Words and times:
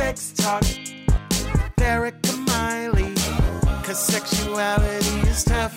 Sex 0.00 0.32
Talk 0.32 0.62
with 0.62 1.72
Erika 1.78 2.32
Miley. 2.48 3.14
Cause 3.84 4.02
sexuality 4.02 5.28
is 5.28 5.44
tough. 5.44 5.76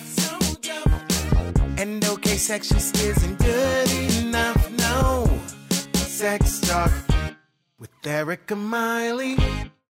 And 1.78 2.02
okay, 2.02 2.36
sex 2.38 2.70
just 2.70 2.96
isn't 2.96 3.38
good 3.38 3.90
enough. 4.24 4.70
No. 4.78 5.28
Sex 5.92 6.58
Talk 6.60 6.90
with 7.78 7.90
Erika 8.02 8.56
Miley. 8.56 9.36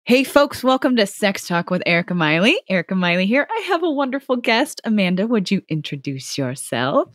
Hey, 0.02 0.24
folks, 0.24 0.64
welcome 0.64 0.96
to 0.96 1.06
Sex 1.06 1.46
Talk 1.46 1.70
with 1.70 1.84
Erika 1.86 2.14
Miley. 2.14 2.58
Erika 2.68 2.96
Miley 2.96 3.26
here. 3.26 3.46
I 3.48 3.60
have 3.68 3.84
a 3.84 3.90
wonderful 3.90 4.36
guest. 4.36 4.80
Amanda, 4.84 5.28
would 5.28 5.52
you 5.52 5.62
introduce 5.68 6.36
yourself? 6.36 7.08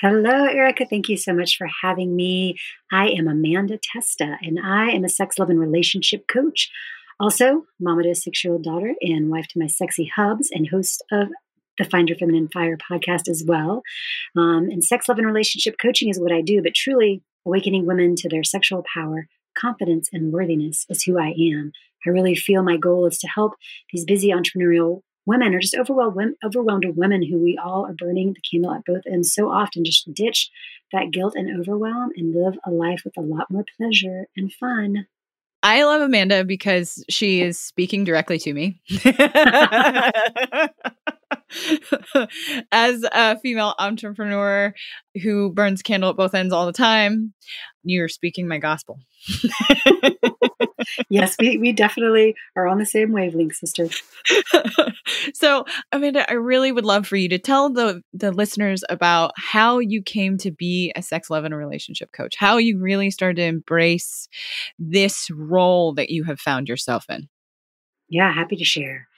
Hello, 0.00 0.46
Erika. 0.46 0.86
Thank 0.86 1.08
you 1.08 1.16
so 1.16 1.34
much 1.34 1.56
for 1.58 1.68
having 1.82 2.16
me. 2.16 2.56
I 2.90 3.08
am 3.10 3.28
Amanda 3.28 3.78
Testa, 3.78 4.38
and 4.40 4.58
I 4.58 4.90
am 4.90 5.04
a 5.04 5.10
sex, 5.10 5.38
love, 5.38 5.50
and 5.50 5.60
relationship 5.60 6.26
coach. 6.26 6.70
Also, 7.20 7.66
mama 7.78 8.02
to 8.04 8.10
a 8.10 8.14
six 8.14 8.42
year 8.42 8.54
old 8.54 8.64
daughter 8.64 8.94
and 9.02 9.30
wife 9.30 9.46
to 9.48 9.58
my 9.58 9.66
sexy 9.66 10.10
hubs, 10.16 10.50
and 10.50 10.68
host 10.68 11.04
of 11.12 11.28
the 11.76 11.84
Find 11.84 12.08
Your 12.08 12.16
Feminine 12.16 12.48
Fire 12.48 12.78
podcast 12.78 13.28
as 13.28 13.44
well. 13.46 13.82
Um, 14.36 14.68
and 14.70 14.82
sex, 14.82 15.06
love, 15.08 15.18
and 15.18 15.26
relationship 15.26 15.76
coaching 15.80 16.08
is 16.08 16.18
what 16.18 16.32
I 16.32 16.40
do, 16.40 16.62
but 16.62 16.74
truly 16.74 17.22
awakening 17.46 17.84
women 17.84 18.16
to 18.16 18.28
their 18.28 18.44
sexual 18.44 18.84
power, 18.92 19.28
confidence, 19.54 20.08
and 20.12 20.32
worthiness 20.32 20.86
is 20.88 21.02
who 21.02 21.18
I 21.18 21.34
am. 21.52 21.72
I 22.06 22.10
really 22.10 22.34
feel 22.34 22.62
my 22.62 22.78
goal 22.78 23.06
is 23.06 23.18
to 23.18 23.28
help 23.28 23.52
these 23.92 24.04
busy 24.04 24.28
entrepreneurial 24.28 25.02
women 25.26 25.54
or 25.54 25.60
just 25.60 25.76
overwhelmed, 25.76 26.36
overwhelmed 26.44 26.84
women 26.96 27.22
who 27.22 27.38
we 27.38 27.58
all 27.62 27.86
are 27.86 27.94
burning 27.94 28.34
the 28.34 28.40
candle 28.40 28.72
at 28.72 28.84
both 28.84 29.02
ends 29.10 29.32
so 29.32 29.50
often 29.50 29.84
just 29.84 30.12
ditch 30.12 30.50
that 30.92 31.10
guilt 31.10 31.34
and 31.36 31.60
overwhelm 31.60 32.10
and 32.16 32.34
live 32.34 32.58
a 32.64 32.70
life 32.70 33.02
with 33.04 33.16
a 33.16 33.22
lot 33.22 33.50
more 33.50 33.64
pleasure 33.76 34.26
and 34.36 34.52
fun. 34.52 35.06
I 35.62 35.84
love 35.84 36.02
Amanda 36.02 36.44
because 36.44 37.02
she 37.08 37.40
is 37.40 37.58
speaking 37.58 38.04
directly 38.04 38.38
to 38.40 38.52
me. 38.52 38.82
As 42.70 43.02
a 43.12 43.38
female 43.40 43.74
entrepreneur 43.78 44.74
who 45.22 45.50
burns 45.52 45.80
candle 45.80 46.10
at 46.10 46.16
both 46.16 46.34
ends 46.34 46.52
all 46.52 46.66
the 46.66 46.72
time, 46.72 47.32
you're 47.82 48.08
speaking 48.08 48.46
my 48.46 48.58
gospel. 48.58 48.98
yes, 51.08 51.36
we, 51.38 51.58
we 51.58 51.72
definitely 51.72 52.34
are 52.56 52.66
on 52.66 52.78
the 52.78 52.86
same 52.86 53.12
wavelength, 53.12 53.56
sister. 53.56 53.88
so, 55.34 55.64
Amanda, 55.92 56.28
I 56.30 56.34
really 56.34 56.72
would 56.72 56.84
love 56.84 57.06
for 57.06 57.16
you 57.16 57.28
to 57.28 57.38
tell 57.38 57.70
the, 57.70 58.02
the 58.12 58.32
listeners 58.32 58.84
about 58.88 59.32
how 59.36 59.78
you 59.78 60.02
came 60.02 60.38
to 60.38 60.50
be 60.50 60.92
a 60.96 61.02
sex, 61.02 61.30
love, 61.30 61.44
and 61.44 61.54
relationship 61.54 62.12
coach, 62.12 62.36
how 62.36 62.56
you 62.56 62.78
really 62.78 63.10
started 63.10 63.36
to 63.36 63.44
embrace 63.44 64.28
this 64.78 65.30
role 65.30 65.94
that 65.94 66.10
you 66.10 66.24
have 66.24 66.40
found 66.40 66.68
yourself 66.68 67.06
in. 67.08 67.28
Yeah, 68.08 68.32
happy 68.32 68.56
to 68.56 68.64
share. 68.64 69.08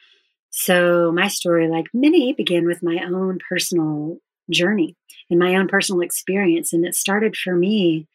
So, 0.50 1.12
my 1.12 1.28
story, 1.28 1.68
like 1.68 1.86
many, 1.92 2.32
began 2.32 2.66
with 2.66 2.82
my 2.82 2.98
own 3.04 3.38
personal 3.48 4.18
journey 4.50 4.96
and 5.28 5.38
my 5.38 5.54
own 5.54 5.68
personal 5.68 6.00
experience. 6.00 6.72
And 6.72 6.86
it 6.86 6.94
started 6.94 7.36
for 7.36 7.54
me 7.54 8.06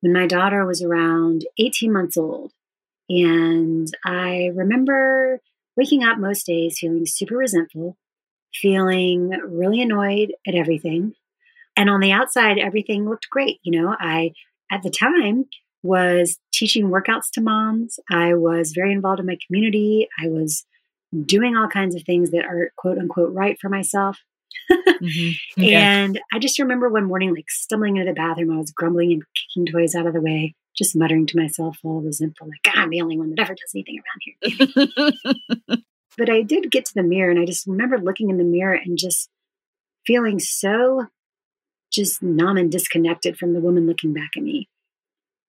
when 0.00 0.12
my 0.12 0.26
daughter 0.26 0.64
was 0.64 0.82
around 0.82 1.44
18 1.58 1.92
months 1.92 2.16
old. 2.16 2.52
And 3.08 3.88
I 4.04 4.50
remember 4.54 5.40
waking 5.76 6.04
up 6.04 6.18
most 6.18 6.46
days 6.46 6.78
feeling 6.78 7.06
super 7.06 7.36
resentful, 7.36 7.96
feeling 8.54 9.30
really 9.46 9.80
annoyed 9.80 10.32
at 10.46 10.54
everything. 10.54 11.14
And 11.76 11.90
on 11.90 12.00
the 12.00 12.12
outside, 12.12 12.58
everything 12.58 13.08
looked 13.08 13.28
great. 13.30 13.58
You 13.62 13.80
know, 13.80 13.94
I, 13.98 14.32
at 14.70 14.82
the 14.82 14.90
time, 14.90 15.44
was 15.82 16.38
teaching 16.52 16.88
workouts 16.88 17.30
to 17.34 17.40
moms. 17.40 17.98
I 18.10 18.34
was 18.34 18.72
very 18.74 18.92
involved 18.92 19.20
in 19.20 19.26
my 19.26 19.38
community. 19.46 20.08
I 20.22 20.28
was 20.28 20.64
doing 21.24 21.56
all 21.56 21.68
kinds 21.68 21.94
of 21.94 22.02
things 22.02 22.30
that 22.30 22.44
are 22.44 22.72
quote 22.76 22.98
unquote 22.98 23.32
right 23.32 23.56
for 23.60 23.68
myself. 23.68 24.18
mm-hmm. 24.70 25.62
And 25.62 26.20
I 26.32 26.38
just 26.38 26.58
remember 26.58 26.88
one 26.88 27.04
morning, 27.04 27.34
like 27.34 27.50
stumbling 27.50 27.96
into 27.96 28.10
the 28.10 28.14
bathroom, 28.14 28.52
I 28.52 28.58
was 28.58 28.72
grumbling 28.72 29.12
and 29.12 29.22
kicking 29.34 29.72
toys 29.72 29.94
out 29.94 30.06
of 30.06 30.14
the 30.14 30.20
way, 30.20 30.54
just 30.76 30.96
muttering 30.96 31.26
to 31.26 31.38
myself, 31.38 31.78
all 31.82 32.00
resentful, 32.00 32.48
like, 32.48 32.60
ah, 32.66 32.82
I'm 32.82 32.90
the 32.90 33.00
only 33.00 33.18
one 33.18 33.30
that 33.30 33.40
ever 33.40 33.54
does 33.54 33.72
anything 33.74 33.98
around 33.98 34.88
here. 35.68 35.78
but 36.18 36.30
I 36.30 36.42
did 36.42 36.70
get 36.70 36.84
to 36.86 36.94
the 36.94 37.02
mirror, 37.02 37.30
and 37.30 37.40
I 37.40 37.46
just 37.46 37.66
remember 37.66 37.98
looking 37.98 38.30
in 38.30 38.38
the 38.38 38.44
mirror 38.44 38.74
and 38.74 38.98
just 38.98 39.30
feeling 40.06 40.38
so 40.38 41.06
just 41.90 42.22
numb 42.22 42.56
and 42.56 42.70
disconnected 42.70 43.38
from 43.38 43.54
the 43.54 43.60
woman 43.60 43.86
looking 43.86 44.12
back 44.12 44.36
at 44.36 44.42
me. 44.42 44.68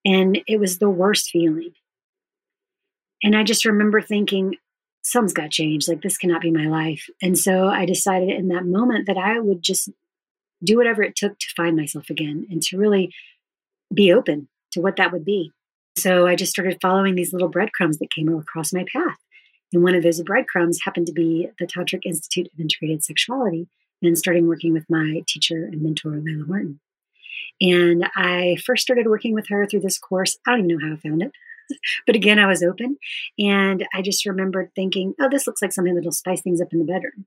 And 0.06 0.40
it 0.48 0.60
was 0.60 0.78
the 0.78 0.90
worst 0.90 1.30
feeling. 1.30 1.74
And 3.24 3.36
I 3.36 3.44
just 3.44 3.66
remember 3.66 4.00
thinking, 4.00 4.56
something's 5.04 5.34
got 5.34 5.44
to 5.44 5.50
change. 5.50 5.88
Like, 5.88 6.02
this 6.02 6.18
cannot 6.18 6.42
be 6.42 6.52
my 6.52 6.68
life. 6.68 7.10
And 7.22 7.38
so 7.38 7.68
I 7.68 7.86
decided 7.86 8.30
in 8.30 8.48
that 8.50 8.66
moment 8.66 9.08
that 9.08 9.18
I 9.18 9.40
would 9.40 9.62
just 9.62 9.90
do 10.64 10.78
whatever 10.78 11.04
it 11.04 11.16
took 11.16 11.38
to 11.40 11.54
find 11.56 11.76
myself 11.76 12.10
again 12.10 12.48
and 12.50 12.62
to 12.64 12.78
really 12.78 13.14
be 13.94 14.12
open 14.14 14.48
to 14.72 14.82
what 14.82 14.96
that 14.98 15.12
would 15.12 15.26
be. 15.26 15.52
So 15.98 16.28
I 16.28 16.36
just 16.36 16.52
started 16.52 16.78
following 16.82 17.16
these 17.16 17.34
little 17.34 17.48
breadcrumbs 17.48 17.98
that 17.98 18.12
came 18.12 18.30
across 18.30 18.72
my 18.72 18.86
path. 18.92 19.18
And 19.74 19.84
one 19.84 19.96
of 19.96 20.04
those 20.04 20.22
breadcrumbs 20.22 20.80
happened 20.84 21.08
to 21.08 21.14
be 21.14 21.50
the 21.60 21.68
Tantric 21.68 22.06
Institute 22.06 22.48
of 22.54 22.60
Integrated 22.60 23.04
Sexuality 23.04 23.68
and 24.02 24.18
starting 24.18 24.48
working 24.48 24.74
with 24.74 24.86
my 24.90 25.24
teacher 25.28 25.66
and 25.66 25.82
mentor, 25.82 26.12
Layla 26.12 26.48
Martin. 26.48 26.80
And 27.60 28.08
I 28.16 28.58
first 28.64 28.84
started 28.84 29.08
working 29.08 29.34
with 29.34 29.50
her 29.50 29.66
through 29.66 29.80
this 29.80 29.98
course. 29.98 30.38
I 30.46 30.52
don't 30.52 30.66
even 30.66 30.78
know 30.78 30.88
how 30.88 30.94
I 30.94 30.98
found 30.98 31.24
it. 31.24 31.32
but 32.06 32.16
again, 32.16 32.40
I 32.40 32.46
was 32.46 32.64
open. 32.64 32.98
And 33.40 33.86
I 33.94 34.02
just 34.02 34.26
remembered 34.26 34.72
thinking, 34.76 35.16
oh, 35.20 35.30
this 35.30 35.48
looks 35.48 35.62
like 35.62 35.74
something 35.74 35.96
that'll 35.96 36.12
spice 36.12 36.42
things 36.42 36.62
up 36.62 36.72
in 36.72 36.80
the 36.80 36.86
bedroom. 36.86 37.26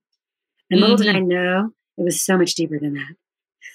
And 0.70 0.78
mm-hmm. 0.78 0.80
little 0.80 0.96
did 0.96 1.08
I 1.08 1.18
mm-hmm. 1.18 1.28
know 1.28 1.72
it 1.98 2.04
was 2.04 2.22
so 2.22 2.38
much 2.38 2.54
deeper 2.54 2.78
than 2.78 2.94
that. 2.94 3.16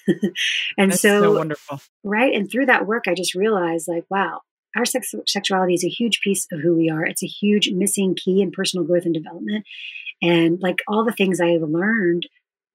and 0.78 0.92
That's 0.92 1.00
so, 1.00 1.22
so 1.22 1.36
wonderful. 1.36 1.80
Right. 2.04 2.34
And 2.34 2.50
through 2.50 2.66
that 2.66 2.86
work, 2.86 3.04
I 3.06 3.14
just 3.14 3.34
realized 3.34 3.88
like, 3.88 4.04
wow, 4.10 4.40
our 4.76 4.84
sex- 4.84 5.14
sexuality 5.26 5.74
is 5.74 5.84
a 5.84 5.88
huge 5.88 6.20
piece 6.20 6.46
of 6.52 6.60
who 6.60 6.76
we 6.76 6.90
are. 6.90 7.04
It's 7.04 7.22
a 7.22 7.28
huge 7.28 7.70
missing 7.70 8.14
key 8.14 8.42
in 8.42 8.50
personal 8.50 8.86
growth 8.86 9.04
and 9.04 9.14
development. 9.14 9.64
And 10.22 10.60
like 10.60 10.78
all 10.88 11.04
the 11.04 11.12
things 11.12 11.40
I 11.40 11.48
have 11.48 11.62
learned, 11.62 12.28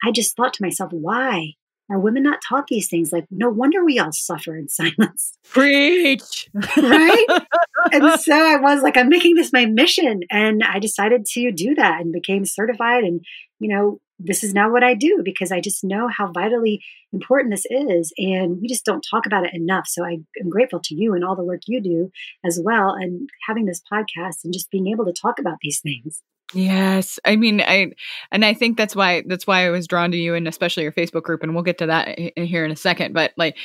I 0.04 0.12
just 0.12 0.36
thought 0.36 0.54
to 0.56 0.64
myself, 0.64 0.92
why? 0.92 1.54
Are 1.92 2.00
women 2.00 2.24
not 2.24 2.40
taught 2.48 2.68
these 2.68 2.88
things? 2.88 3.12
Like, 3.12 3.26
no 3.30 3.50
wonder 3.50 3.84
we 3.84 4.00
all 4.00 4.14
suffer 4.14 4.56
in 4.56 4.70
silence. 4.70 5.38
Preach. 5.50 6.50
right? 6.54 7.26
and 7.92 8.20
so 8.22 8.34
I 8.34 8.56
was 8.56 8.82
like, 8.82 8.96
I'm 8.96 9.10
making 9.10 9.36
this 9.36 9.52
my 9.52 9.66
mission. 9.66 10.22
And 10.32 10.64
I 10.64 10.80
decided 10.80 11.26
to 11.26 11.52
do 11.52 11.76
that 11.76 12.00
and 12.00 12.14
became 12.14 12.46
certified. 12.46 13.04
And, 13.04 13.26
you 13.60 13.68
know, 13.68 14.00
this 14.18 14.44
is 14.44 14.54
now 14.54 14.72
what 14.72 14.84
I 14.84 14.94
do 14.94 15.22
because 15.24 15.52
I 15.52 15.60
just 15.60 15.84
know 15.84 16.08
how 16.08 16.32
vitally 16.32 16.82
important 17.12 17.52
this 17.52 17.66
is. 17.70 18.14
And 18.18 18.62
we 18.62 18.68
just 18.68 18.86
don't 18.86 19.06
talk 19.10 19.26
about 19.26 19.46
it 19.46 19.54
enough. 19.54 19.88
So 19.88 20.06
I 20.06 20.20
am 20.40 20.50
grateful 20.50 20.80
to 20.86 20.96
you 20.96 21.14
and 21.14 21.26
all 21.26 21.36
the 21.36 21.44
work 21.44 21.62
you 21.68 21.82
do 21.82 22.12
as 22.46 22.60
well. 22.64 22.92
And 22.92 23.30
having 23.48 23.66
this 23.66 23.82
podcast 23.92 24.46
and 24.46 24.54
just 24.54 24.72
being 24.72 24.88
able 24.88 25.06
to 25.06 25.14
talk 25.14 25.40
about 25.40 25.58
these 25.62 25.82
things. 25.82 26.22
Yes. 26.54 27.18
I 27.24 27.38
mean, 27.38 27.62
I, 27.62 27.92
and 28.30 28.44
I 28.44 28.54
think 28.54 28.78
that's 28.78 28.94
why, 28.94 29.24
that's 29.26 29.48
why 29.48 29.66
I 29.66 29.70
was 29.70 29.88
drawn 29.88 30.12
to 30.12 30.18
you 30.18 30.36
and 30.36 30.50
especially 30.50 30.84
your 30.84 30.92
Facebook 30.92 31.24
group. 31.24 31.44
And 31.44 31.54
we'll 31.54 31.64
get 31.64 31.78
to 31.78 31.86
that 31.86 32.20
here 32.38 32.66
in 32.66 32.72
a 32.72 32.76
second. 32.76 33.14
But 33.14 33.32
like, 33.38 33.56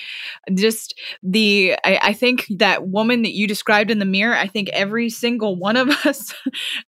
just 0.54 0.94
the, 1.20 1.74
I, 1.84 1.98
I 2.00 2.12
think 2.12 2.46
that 2.58 2.86
woman 2.86 3.22
that 3.22 3.34
you 3.34 3.48
described 3.48 3.90
in 3.90 3.98
the 3.98 4.04
mirror, 4.04 4.36
I 4.36 4.46
think 4.46 4.68
every 4.68 5.10
single 5.10 5.56
one 5.56 5.76
of 5.76 5.88
us 6.06 6.32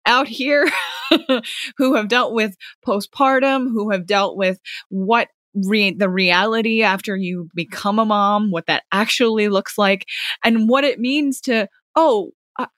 out 0.07 0.29
here 0.29 0.71
who 1.79 1.95
have 1.97 2.07
dealt 2.07 2.33
with 2.33 2.55
postpartum, 2.87 3.65
who 3.65 3.91
have 3.91 4.07
dealt 4.07 4.37
with 4.37 4.61
what 4.91 5.29
Re- 5.55 5.95
the 5.95 6.11
reality 6.11 6.83
after 6.83 7.17
you 7.17 7.49
become 7.55 7.99
a 7.99 8.05
mom, 8.05 8.53
what 8.53 8.67
that 8.67 8.85
actually 8.93 9.49
looks 9.49 9.79
like, 9.79 10.05
and 10.45 10.69
what 10.69 10.85
it 10.85 11.01
means 11.01 11.41
to, 11.41 11.69
oh, 11.97 12.31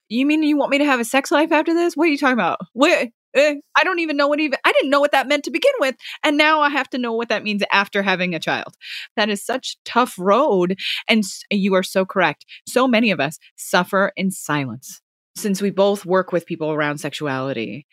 you 0.09 0.27
mean 0.27 0.43
you 0.43 0.57
want 0.57 0.71
me 0.71 0.79
to 0.79 0.85
have 0.85 1.01
a 1.01 1.05
sex 1.05 1.31
life 1.31 1.53
after 1.53 1.75
this? 1.75 1.97
What 1.97 2.05
are 2.05 2.11
you 2.11 2.19
talking 2.19 2.35
about? 2.35 2.59
What? 2.73 3.09
Eh, 3.35 3.55
I 3.77 3.85
don't 3.85 4.01
even 4.01 4.17
know 4.17 4.27
what 4.27 4.41
even 4.41 4.59
I 4.65 4.73
didn't 4.73 4.91
know 4.91 4.99
what 4.99 5.13
that 5.13 5.29
meant 5.29 5.45
to 5.45 5.53
begin 5.53 5.73
with, 5.79 5.95
and 6.25 6.37
now 6.37 6.61
I 6.61 6.69
have 6.69 6.91
to 6.91 6.99
know 6.99 7.13
what 7.13 7.29
that 7.29 7.45
means 7.45 7.63
after 7.73 8.03
having 8.03 8.35
a 8.35 8.41
child. 8.41 8.75
That 9.17 9.31
is 9.31 9.45
such 9.45 9.77
tough 9.85 10.17
road, 10.19 10.77
and 11.09 11.23
you 11.51 11.75
are 11.75 11.85
so 11.85 12.05
correct. 12.05 12.45
So 12.67 12.89
many 12.89 13.11
of 13.13 13.21
us 13.21 13.39
suffer 13.57 14.13
in 14.17 14.33
silence 14.33 15.01
since 15.37 15.63
we 15.63 15.71
both 15.71 16.05
work 16.05 16.33
with 16.33 16.47
people 16.47 16.73
around 16.73 16.99
sexuality. 16.99 17.87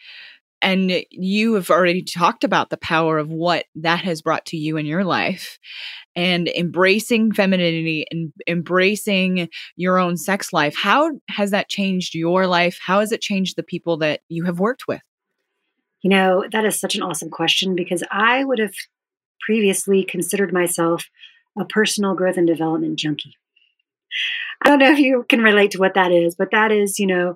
And 0.61 1.03
you 1.11 1.53
have 1.53 1.69
already 1.69 2.03
talked 2.03 2.43
about 2.43 2.69
the 2.69 2.77
power 2.77 3.19
of 3.19 3.29
what 3.29 3.65
that 3.75 3.99
has 3.99 4.21
brought 4.23 4.45
to 4.47 4.57
you 4.57 4.77
in 4.77 4.85
your 4.85 5.03
life 5.03 5.59
and 6.15 6.47
embracing 6.47 7.31
femininity 7.31 8.05
and 8.09 8.33
embracing 8.47 9.49
your 9.75 9.99
own 9.99 10.17
sex 10.17 10.51
life. 10.51 10.75
How 10.75 11.11
has 11.29 11.51
that 11.51 11.69
changed 11.69 12.15
your 12.15 12.47
life? 12.47 12.79
How 12.83 13.01
has 13.01 13.11
it 13.11 13.21
changed 13.21 13.55
the 13.55 13.63
people 13.63 13.97
that 13.97 14.21
you 14.29 14.45
have 14.45 14.59
worked 14.59 14.87
with? 14.87 15.01
You 16.01 16.09
know, 16.09 16.43
that 16.51 16.65
is 16.65 16.79
such 16.79 16.95
an 16.95 17.03
awesome 17.03 17.29
question 17.29 17.75
because 17.75 18.03
I 18.11 18.43
would 18.43 18.59
have 18.59 18.73
previously 19.41 20.03
considered 20.03 20.51
myself 20.51 21.05
a 21.59 21.65
personal 21.65 22.15
growth 22.15 22.37
and 22.37 22.47
development 22.47 22.97
junkie. 22.99 23.35
I 24.63 24.69
don't 24.69 24.79
know 24.79 24.91
if 24.91 24.99
you 24.99 25.25
can 25.29 25.41
relate 25.41 25.71
to 25.71 25.79
what 25.79 25.93
that 25.93 26.11
is, 26.11 26.35
but 26.35 26.49
that 26.51 26.71
is, 26.71 26.97
you 26.97 27.05
know, 27.07 27.35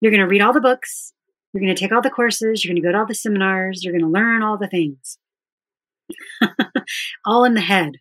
You're 0.00 0.12
going 0.12 0.20
to 0.20 0.26
read 0.26 0.40
all 0.40 0.52
the 0.52 0.60
books. 0.60 1.12
You're 1.52 1.62
going 1.62 1.74
to 1.74 1.80
take 1.80 1.92
all 1.92 2.02
the 2.02 2.10
courses. 2.10 2.64
You're 2.64 2.72
going 2.72 2.82
to 2.82 2.86
go 2.86 2.92
to 2.92 2.98
all 2.98 3.06
the 3.06 3.14
seminars. 3.14 3.82
You're 3.82 3.92
going 3.92 4.04
to 4.04 4.10
learn 4.10 4.42
all 4.42 4.56
the 4.56 4.68
things. 4.68 5.18
all 7.24 7.44
in 7.44 7.54
the 7.54 7.60
head, 7.60 7.94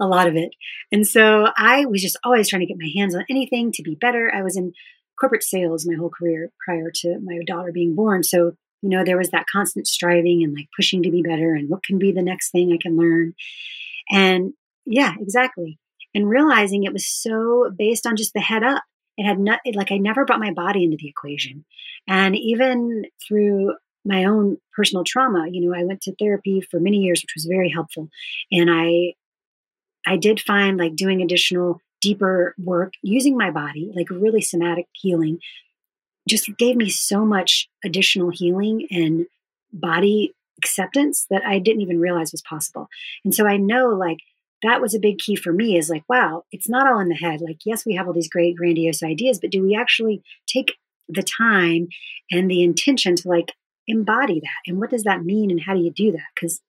a 0.00 0.06
lot 0.06 0.28
of 0.28 0.36
it. 0.36 0.50
And 0.92 1.06
so 1.06 1.48
I 1.56 1.86
was 1.86 2.02
just 2.02 2.18
always 2.24 2.48
trying 2.48 2.60
to 2.60 2.66
get 2.66 2.78
my 2.78 2.90
hands 2.94 3.14
on 3.14 3.24
anything 3.30 3.72
to 3.72 3.82
be 3.82 3.94
better. 3.94 4.32
I 4.34 4.42
was 4.42 4.56
in 4.56 4.72
corporate 5.18 5.42
sales 5.42 5.86
my 5.86 5.96
whole 5.96 6.10
career 6.10 6.50
prior 6.64 6.90
to 6.92 7.18
my 7.20 7.38
daughter 7.46 7.72
being 7.72 7.94
born. 7.94 8.22
So, 8.22 8.52
you 8.82 8.88
know, 8.88 9.04
there 9.04 9.18
was 9.18 9.30
that 9.30 9.46
constant 9.50 9.86
striving 9.86 10.42
and 10.42 10.54
like 10.54 10.68
pushing 10.76 11.02
to 11.02 11.10
be 11.10 11.22
better 11.22 11.54
and 11.54 11.68
what 11.68 11.84
can 11.84 11.98
be 11.98 12.12
the 12.12 12.22
next 12.22 12.50
thing 12.50 12.72
I 12.72 12.78
can 12.80 12.96
learn. 12.96 13.34
And 14.10 14.52
yeah, 14.84 15.14
exactly. 15.18 15.78
And 16.14 16.28
realizing 16.28 16.84
it 16.84 16.92
was 16.92 17.06
so 17.06 17.70
based 17.76 18.06
on 18.06 18.16
just 18.16 18.34
the 18.34 18.40
head 18.40 18.62
up. 18.62 18.82
It 19.16 19.26
had 19.26 19.38
not, 19.38 19.60
like, 19.74 19.92
I 19.92 19.98
never 19.98 20.24
brought 20.24 20.40
my 20.40 20.52
body 20.52 20.84
into 20.84 20.96
the 20.96 21.08
equation. 21.08 21.64
And 22.08 22.36
even 22.36 23.04
through 23.26 23.74
my 24.04 24.24
own 24.24 24.58
personal 24.76 25.04
trauma, 25.04 25.46
you 25.50 25.60
know, 25.60 25.74
I 25.74 25.84
went 25.84 26.02
to 26.02 26.14
therapy 26.16 26.60
for 26.60 26.80
many 26.80 26.98
years, 26.98 27.22
which 27.22 27.34
was 27.34 27.46
very 27.46 27.70
helpful. 27.70 28.08
And 28.52 28.70
I, 28.70 29.14
I 30.06 30.16
did 30.16 30.40
find 30.40 30.76
like 30.76 30.96
doing 30.96 31.22
additional 31.22 31.80
deeper 32.00 32.54
work 32.62 32.92
using 33.02 33.36
my 33.36 33.50
body, 33.50 33.90
like 33.94 34.10
really 34.10 34.42
somatic 34.42 34.86
healing, 34.92 35.38
just 36.28 36.50
gave 36.58 36.76
me 36.76 36.90
so 36.90 37.24
much 37.24 37.68
additional 37.84 38.30
healing 38.30 38.86
and 38.90 39.26
body 39.72 40.34
acceptance 40.58 41.26
that 41.30 41.44
I 41.44 41.58
didn't 41.58 41.82
even 41.82 41.98
realize 42.00 42.32
was 42.32 42.42
possible. 42.42 42.88
And 43.24 43.34
so 43.34 43.46
I 43.46 43.56
know 43.56 43.88
like 43.88 44.18
that 44.64 44.80
was 44.80 44.94
a 44.94 44.98
big 45.00 45.18
key 45.18 45.36
for 45.36 45.52
me 45.52 45.76
is 45.76 45.90
like, 45.90 46.04
wow, 46.08 46.44
it's 46.50 46.68
not 46.68 46.86
all 46.86 46.98
in 46.98 47.08
the 47.08 47.14
head. 47.14 47.40
Like, 47.40 47.58
yes, 47.64 47.84
we 47.84 47.94
have 47.94 48.06
all 48.06 48.14
these 48.14 48.30
great 48.30 48.56
grandiose 48.56 49.02
ideas, 49.02 49.38
but 49.38 49.50
do 49.50 49.62
we 49.62 49.76
actually 49.76 50.22
take 50.46 50.74
the 51.08 51.22
time 51.22 51.88
and 52.30 52.50
the 52.50 52.62
intention 52.62 53.14
to 53.16 53.28
like 53.28 53.52
embody 53.86 54.40
that? 54.40 54.62
And 54.66 54.78
what 54.78 54.90
does 54.90 55.04
that 55.04 55.22
mean? 55.22 55.50
And 55.50 55.60
how 55.60 55.74
do 55.74 55.80
you 55.80 55.92
do 55.92 56.12
that? 56.12 56.26
Because 56.34 56.60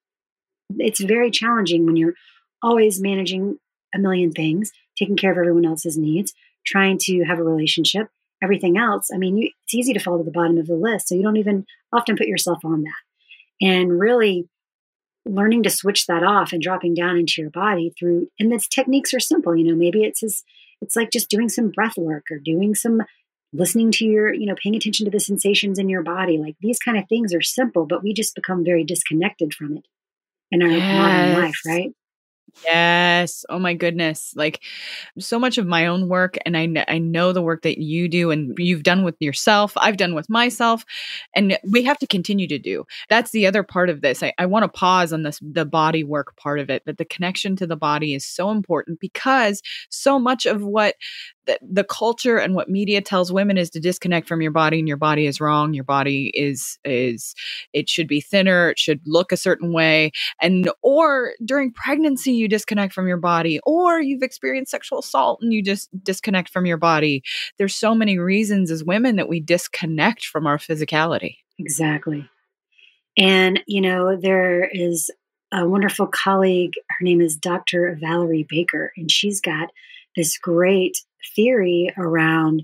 it's 0.77 0.99
very 0.99 1.31
challenging 1.31 1.85
when 1.85 1.95
you're 1.95 2.15
always 2.61 3.01
managing 3.01 3.57
a 3.93 3.99
million 3.99 4.31
things, 4.31 4.71
taking 4.97 5.15
care 5.15 5.31
of 5.31 5.37
everyone 5.37 5.65
else's 5.65 5.97
needs, 5.97 6.33
trying 6.65 6.97
to 6.99 7.23
have 7.23 7.39
a 7.39 7.43
relationship, 7.43 8.07
everything 8.43 8.77
else. 8.77 9.09
I 9.13 9.17
mean, 9.17 9.37
you, 9.37 9.51
it's 9.63 9.73
easy 9.73 9.93
to 9.93 9.99
fall 9.99 10.17
to 10.17 10.23
the 10.23 10.31
bottom 10.31 10.57
of 10.57 10.67
the 10.67 10.75
list. 10.75 11.07
So 11.07 11.15
you 11.15 11.23
don't 11.23 11.37
even 11.37 11.65
often 11.93 12.17
put 12.17 12.27
yourself 12.27 12.59
on 12.65 12.83
that. 12.83 13.65
And 13.65 13.97
really 13.97 14.49
learning 15.25 15.63
to 15.63 15.69
switch 15.69 16.05
that 16.07 16.23
off 16.23 16.53
and 16.53 16.61
dropping 16.61 16.93
down 16.93 17.17
into 17.17 17.41
your 17.41 17.49
body 17.49 17.93
through, 17.97 18.27
and 18.39 18.51
the 18.51 18.63
techniques 18.69 19.13
are 19.13 19.19
simple. 19.19 19.55
You 19.55 19.65
know, 19.65 19.75
maybe 19.75 20.03
it's 20.03 20.23
as, 20.23 20.43
it's 20.81 20.95
like 20.95 21.11
just 21.11 21.29
doing 21.29 21.49
some 21.49 21.71
breath 21.71 21.97
work 21.97 22.25
or 22.31 22.37
doing 22.37 22.75
some 22.75 23.01
listening 23.53 23.91
to 23.91 24.05
your, 24.05 24.33
you 24.33 24.45
know, 24.45 24.55
paying 24.61 24.75
attention 24.75 25.05
to 25.05 25.11
the 25.11 25.19
sensations 25.19 25.79
in 25.79 25.89
your 25.89 26.03
body. 26.03 26.37
Like 26.37 26.55
these 26.59 26.79
kind 26.79 26.97
of 26.97 27.07
things 27.07 27.33
are 27.33 27.41
simple, 27.41 27.85
but 27.85 28.03
we 28.03 28.13
just 28.13 28.35
become 28.35 28.63
very 28.63 28.83
disconnected 28.83 29.53
from 29.53 29.77
it 29.77 29.85
in 30.51 30.61
our 30.61 30.69
yes. 30.69 30.97
modern 30.97 31.43
life, 31.43 31.59
right? 31.65 31.91
Yes. 32.63 33.43
Oh 33.49 33.59
my 33.59 33.73
goodness. 33.73 34.33
Like 34.35 34.61
so 35.19 35.37
much 35.39 35.57
of 35.57 35.67
my 35.67 35.87
own 35.87 36.07
work 36.07 36.37
and 36.45 36.57
I 36.57 36.67
I 36.87 36.99
know 36.99 37.33
the 37.33 37.41
work 37.41 37.63
that 37.63 37.79
you 37.79 38.07
do 38.07 38.31
and 38.31 38.55
you've 38.57 38.83
done 38.83 39.03
with 39.03 39.15
yourself, 39.19 39.73
I've 39.77 39.97
done 39.97 40.15
with 40.15 40.29
myself 40.29 40.85
and 41.35 41.57
we 41.69 41.83
have 41.83 41.97
to 41.99 42.07
continue 42.07 42.47
to 42.47 42.57
do. 42.59 42.85
That's 43.09 43.31
the 43.31 43.45
other 43.47 43.63
part 43.63 43.89
of 43.89 44.01
this. 44.01 44.23
I, 44.23 44.33
I 44.37 44.45
want 44.45 44.63
to 44.63 44.69
pause 44.69 45.11
on 45.11 45.23
this 45.23 45.39
the 45.41 45.65
body 45.65 46.03
work 46.03 46.35
part 46.37 46.59
of 46.59 46.69
it, 46.69 46.83
that 46.85 46.97
the 46.97 47.05
connection 47.05 47.55
to 47.57 47.67
the 47.67 47.75
body 47.77 48.13
is 48.13 48.25
so 48.25 48.51
important 48.51 48.99
because 48.99 49.61
so 49.89 50.17
much 50.19 50.45
of 50.45 50.63
what 50.63 50.95
the, 51.47 51.83
culture 51.83 52.37
and 52.37 52.55
what 52.55 52.69
media 52.69 53.01
tells 53.01 53.31
women 53.31 53.57
is 53.57 53.69
to 53.69 53.79
disconnect 53.79 54.27
from 54.27 54.41
your 54.41 54.51
body 54.51 54.79
and 54.79 54.87
your 54.87 54.97
body 54.97 55.27
is 55.27 55.39
wrong. 55.39 55.73
Your 55.73 55.83
body 55.83 56.31
is 56.33 56.77
is 56.83 57.35
it 57.73 57.87
should 57.87 58.07
be 58.07 58.21
thinner. 58.21 58.71
It 58.71 58.79
should 58.79 59.01
look 59.05 59.31
a 59.31 59.37
certain 59.37 59.71
way. 59.71 60.11
And 60.41 60.69
or 60.81 61.33
during 61.43 61.71
pregnancy 61.71 62.33
you 62.33 62.47
disconnect 62.47 62.93
from 62.93 63.07
your 63.07 63.17
body 63.17 63.59
or 63.65 64.01
you've 64.01 64.23
experienced 64.23 64.71
sexual 64.71 64.99
assault 64.99 65.39
and 65.41 65.53
you 65.53 65.61
just 65.61 65.89
disconnect 66.03 66.49
from 66.49 66.65
your 66.65 66.77
body. 66.77 67.23
There's 67.57 67.75
so 67.75 67.93
many 67.95 68.17
reasons 68.17 68.71
as 68.71 68.83
women 68.83 69.15
that 69.17 69.29
we 69.29 69.39
disconnect 69.39 70.25
from 70.25 70.47
our 70.47 70.57
physicality. 70.57 71.37
Exactly. 71.59 72.27
And 73.17 73.61
you 73.67 73.81
know 73.81 74.17
there 74.17 74.67
is 74.71 75.09
a 75.53 75.67
wonderful 75.67 76.07
colleague 76.07 76.73
her 76.89 77.03
name 77.03 77.21
is 77.21 77.35
dr 77.37 77.97
valerie 78.01 78.47
baker 78.49 78.91
and 78.97 79.11
she's 79.11 79.39
got 79.39 79.69
this 80.15 80.37
great 80.37 80.97
theory 81.35 81.91
around 81.97 82.63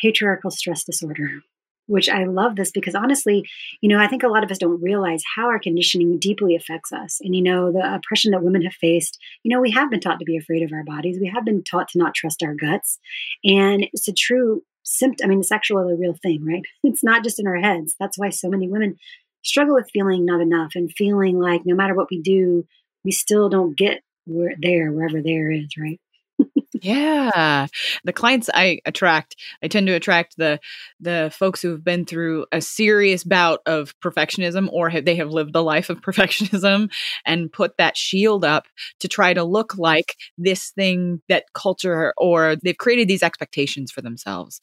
patriarchal 0.00 0.50
stress 0.50 0.84
disorder 0.84 1.42
which 1.86 2.08
I 2.08 2.24
love 2.24 2.56
this 2.56 2.70
because 2.70 2.94
honestly, 2.94 3.46
you 3.80 3.88
know, 3.88 3.98
I 3.98 4.06
think 4.06 4.22
a 4.22 4.28
lot 4.28 4.44
of 4.44 4.50
us 4.50 4.58
don't 4.58 4.82
realize 4.82 5.22
how 5.36 5.48
our 5.48 5.58
conditioning 5.58 6.18
deeply 6.18 6.54
affects 6.54 6.92
us. 6.92 7.18
And, 7.20 7.34
you 7.34 7.42
know, 7.42 7.72
the 7.72 7.94
oppression 7.94 8.30
that 8.30 8.42
women 8.42 8.62
have 8.62 8.72
faced, 8.74 9.18
you 9.42 9.54
know, 9.54 9.60
we 9.60 9.70
have 9.72 9.90
been 9.90 10.00
taught 10.00 10.18
to 10.18 10.24
be 10.24 10.36
afraid 10.36 10.62
of 10.62 10.72
our 10.72 10.84
bodies. 10.84 11.18
We 11.20 11.28
have 11.28 11.44
been 11.44 11.62
taught 11.62 11.88
to 11.88 11.98
not 11.98 12.14
trust 12.14 12.42
our 12.42 12.54
guts. 12.54 12.98
And 13.44 13.86
it's 13.92 14.08
a 14.08 14.12
true 14.12 14.62
symptom. 14.84 15.26
I 15.26 15.28
mean, 15.28 15.40
it's 15.40 15.52
actually 15.52 15.92
a 15.92 15.96
real 15.96 16.16
thing, 16.22 16.44
right? 16.44 16.62
It's 16.84 17.04
not 17.04 17.24
just 17.24 17.38
in 17.38 17.46
our 17.46 17.58
heads. 17.58 17.94
That's 17.98 18.18
why 18.18 18.30
so 18.30 18.48
many 18.48 18.68
women 18.68 18.96
struggle 19.42 19.74
with 19.74 19.90
feeling 19.92 20.24
not 20.24 20.40
enough 20.40 20.72
and 20.74 20.90
feeling 20.90 21.38
like 21.40 21.62
no 21.64 21.74
matter 21.74 21.94
what 21.94 22.08
we 22.10 22.22
do, 22.22 22.64
we 23.04 23.12
still 23.12 23.48
don't 23.48 23.76
get 23.76 24.02
where, 24.24 24.54
there, 24.58 24.92
wherever 24.92 25.20
there 25.20 25.50
is, 25.50 25.68
right? 25.78 26.00
Yeah. 26.82 27.68
The 28.04 28.12
clients 28.12 28.50
I 28.52 28.80
attract, 28.84 29.36
I 29.62 29.68
tend 29.68 29.86
to 29.86 29.92
attract 29.92 30.36
the 30.36 30.58
the 30.98 31.32
folks 31.32 31.62
who've 31.62 31.82
been 31.82 32.04
through 32.04 32.46
a 32.50 32.60
serious 32.60 33.22
bout 33.22 33.60
of 33.66 33.94
perfectionism 34.00 34.68
or 34.72 34.90
have, 34.90 35.04
they 35.04 35.14
have 35.16 35.30
lived 35.30 35.52
the 35.52 35.62
life 35.62 35.90
of 35.90 36.00
perfectionism 36.02 36.90
and 37.24 37.52
put 37.52 37.76
that 37.76 37.96
shield 37.96 38.44
up 38.44 38.66
to 38.98 39.06
try 39.06 39.32
to 39.32 39.44
look 39.44 39.78
like 39.78 40.16
this 40.36 40.70
thing 40.70 41.22
that 41.28 41.44
culture 41.54 42.12
or 42.18 42.56
they've 42.56 42.78
created 42.78 43.06
these 43.06 43.22
expectations 43.22 43.92
for 43.92 44.02
themselves. 44.02 44.60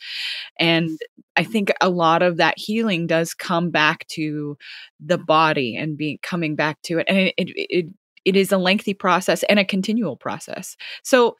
And 0.59 0.99
I 1.37 1.43
think 1.45 1.71
a 1.81 1.89
lot 1.89 2.21
of 2.21 2.37
that 2.37 2.55
healing 2.57 3.07
does 3.07 3.33
come 3.33 3.69
back 3.71 4.05
to 4.09 4.57
the 4.99 5.17
body 5.17 5.75
and 5.77 5.97
being 5.97 6.19
coming 6.21 6.55
back 6.55 6.81
to 6.83 6.99
it 6.99 7.05
and 7.07 7.17
it, 7.17 7.33
it, 7.37 7.67
it 7.69 7.85
it 8.25 8.35
is 8.35 8.51
a 8.51 8.57
lengthy 8.57 8.93
process 8.93 9.43
and 9.49 9.59
a 9.59 9.65
continual 9.65 10.17
process. 10.17 10.75
So 11.03 11.37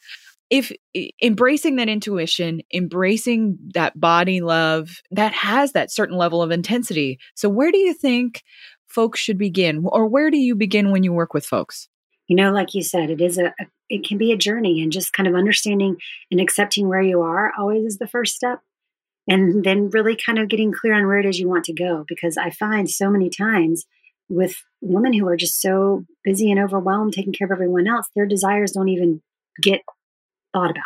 if 0.49 0.71
embracing 1.21 1.75
that 1.75 1.89
intuition, 1.89 2.61
embracing 2.73 3.57
that 3.73 3.99
body 3.99 4.41
love, 4.41 5.01
that 5.11 5.33
has 5.33 5.73
that 5.73 5.91
certain 5.91 6.17
level 6.17 6.41
of 6.41 6.51
intensity. 6.51 7.19
So, 7.35 7.49
where 7.49 7.71
do 7.71 7.77
you 7.77 7.93
think 7.93 8.43
folks 8.87 9.19
should 9.19 9.37
begin, 9.37 9.83
or 9.85 10.07
where 10.07 10.31
do 10.31 10.37
you 10.37 10.55
begin 10.55 10.91
when 10.91 11.03
you 11.03 11.13
work 11.13 11.33
with 11.33 11.45
folks? 11.45 11.87
You 12.27 12.35
know, 12.35 12.51
like 12.51 12.73
you 12.73 12.83
said, 12.83 13.09
it 13.09 13.21
is 13.21 13.37
a, 13.37 13.53
it 13.89 14.07
can 14.07 14.17
be 14.17 14.31
a 14.31 14.37
journey, 14.37 14.81
and 14.81 14.91
just 14.91 15.13
kind 15.13 15.27
of 15.27 15.35
understanding 15.35 15.97
and 16.31 16.39
accepting 16.39 16.87
where 16.87 17.01
you 17.01 17.21
are 17.21 17.51
always 17.57 17.85
is 17.85 17.97
the 17.97 18.07
first 18.07 18.35
step. 18.35 18.59
And 19.27 19.63
then 19.63 19.91
really 19.91 20.15
kind 20.15 20.39
of 20.39 20.47
getting 20.47 20.71
clear 20.71 20.95
on 20.95 21.05
where 21.05 21.19
it 21.19 21.25
is 21.25 21.39
you 21.39 21.47
want 21.47 21.65
to 21.65 21.73
go. 21.73 22.03
Because 22.07 22.35
I 22.35 22.49
find 22.49 22.89
so 22.89 23.11
many 23.11 23.29
times 23.29 23.85
with 24.27 24.55
women 24.81 25.13
who 25.13 25.27
are 25.27 25.37
just 25.37 25.61
so 25.61 26.05
busy 26.23 26.49
and 26.49 26.59
overwhelmed 26.59 27.13
taking 27.13 27.33
care 27.33 27.45
of 27.45 27.51
everyone 27.51 27.87
else, 27.87 28.07
their 28.15 28.25
desires 28.25 28.71
don't 28.71 28.89
even 28.89 29.21
get 29.61 29.81
thought 30.53 30.71
about. 30.71 30.83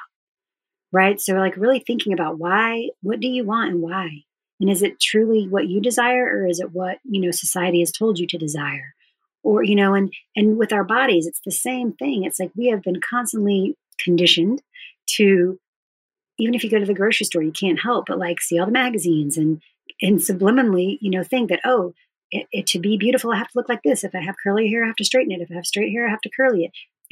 Right. 0.91 1.19
So, 1.19 1.33
like, 1.33 1.57
really 1.57 1.79
thinking 1.79 2.13
about 2.13 2.37
why, 2.37 2.89
what 3.01 3.19
do 3.19 3.27
you 3.27 3.43
want 3.43 3.71
and 3.71 3.81
why? 3.81 4.23
And 4.59 4.69
is 4.69 4.83
it 4.83 4.99
truly 4.99 5.47
what 5.47 5.67
you 5.67 5.81
desire 5.81 6.25
or 6.25 6.47
is 6.47 6.59
it 6.59 6.71
what, 6.71 6.99
you 7.03 7.19
know, 7.19 7.31
society 7.31 7.79
has 7.79 7.91
told 7.91 8.19
you 8.19 8.27
to 8.27 8.37
desire? 8.37 8.93
Or, 9.41 9.63
you 9.63 9.75
know, 9.75 9.95
and, 9.95 10.13
and 10.35 10.57
with 10.57 10.71
our 10.71 10.83
bodies, 10.83 11.25
it's 11.25 11.41
the 11.43 11.51
same 11.51 11.93
thing. 11.93 12.23
It's 12.23 12.39
like 12.39 12.51
we 12.55 12.67
have 12.67 12.83
been 12.83 13.01
constantly 13.01 13.75
conditioned 13.99 14.61
to, 15.15 15.59
even 16.37 16.53
if 16.53 16.63
you 16.63 16.69
go 16.69 16.79
to 16.79 16.85
the 16.85 16.93
grocery 16.93 17.25
store, 17.25 17.41
you 17.41 17.51
can't 17.51 17.81
help 17.81 18.05
but 18.07 18.19
like 18.19 18.39
see 18.39 18.59
all 18.59 18.67
the 18.67 18.71
magazines 18.71 19.35
and, 19.35 19.61
and 20.01 20.19
subliminally, 20.19 20.97
you 21.01 21.09
know, 21.09 21.23
think 21.23 21.49
that, 21.49 21.59
oh, 21.65 21.93
it, 22.31 22.47
it, 22.51 22.67
to 22.67 22.79
be 22.79 22.97
beautiful, 22.97 23.31
I 23.31 23.37
have 23.37 23.49
to 23.49 23.57
look 23.57 23.67
like 23.67 23.81
this. 23.83 24.03
If 24.03 24.15
I 24.15 24.21
have 24.21 24.35
curly 24.41 24.69
hair, 24.69 24.83
I 24.83 24.87
have 24.87 24.95
to 24.97 25.05
straighten 25.05 25.31
it. 25.31 25.41
If 25.41 25.51
I 25.51 25.55
have 25.55 25.65
straight 25.65 25.91
hair, 25.91 26.07
I 26.07 26.11
have 26.11 26.21
to 26.21 26.29
curly 26.29 26.65
it 26.65 26.71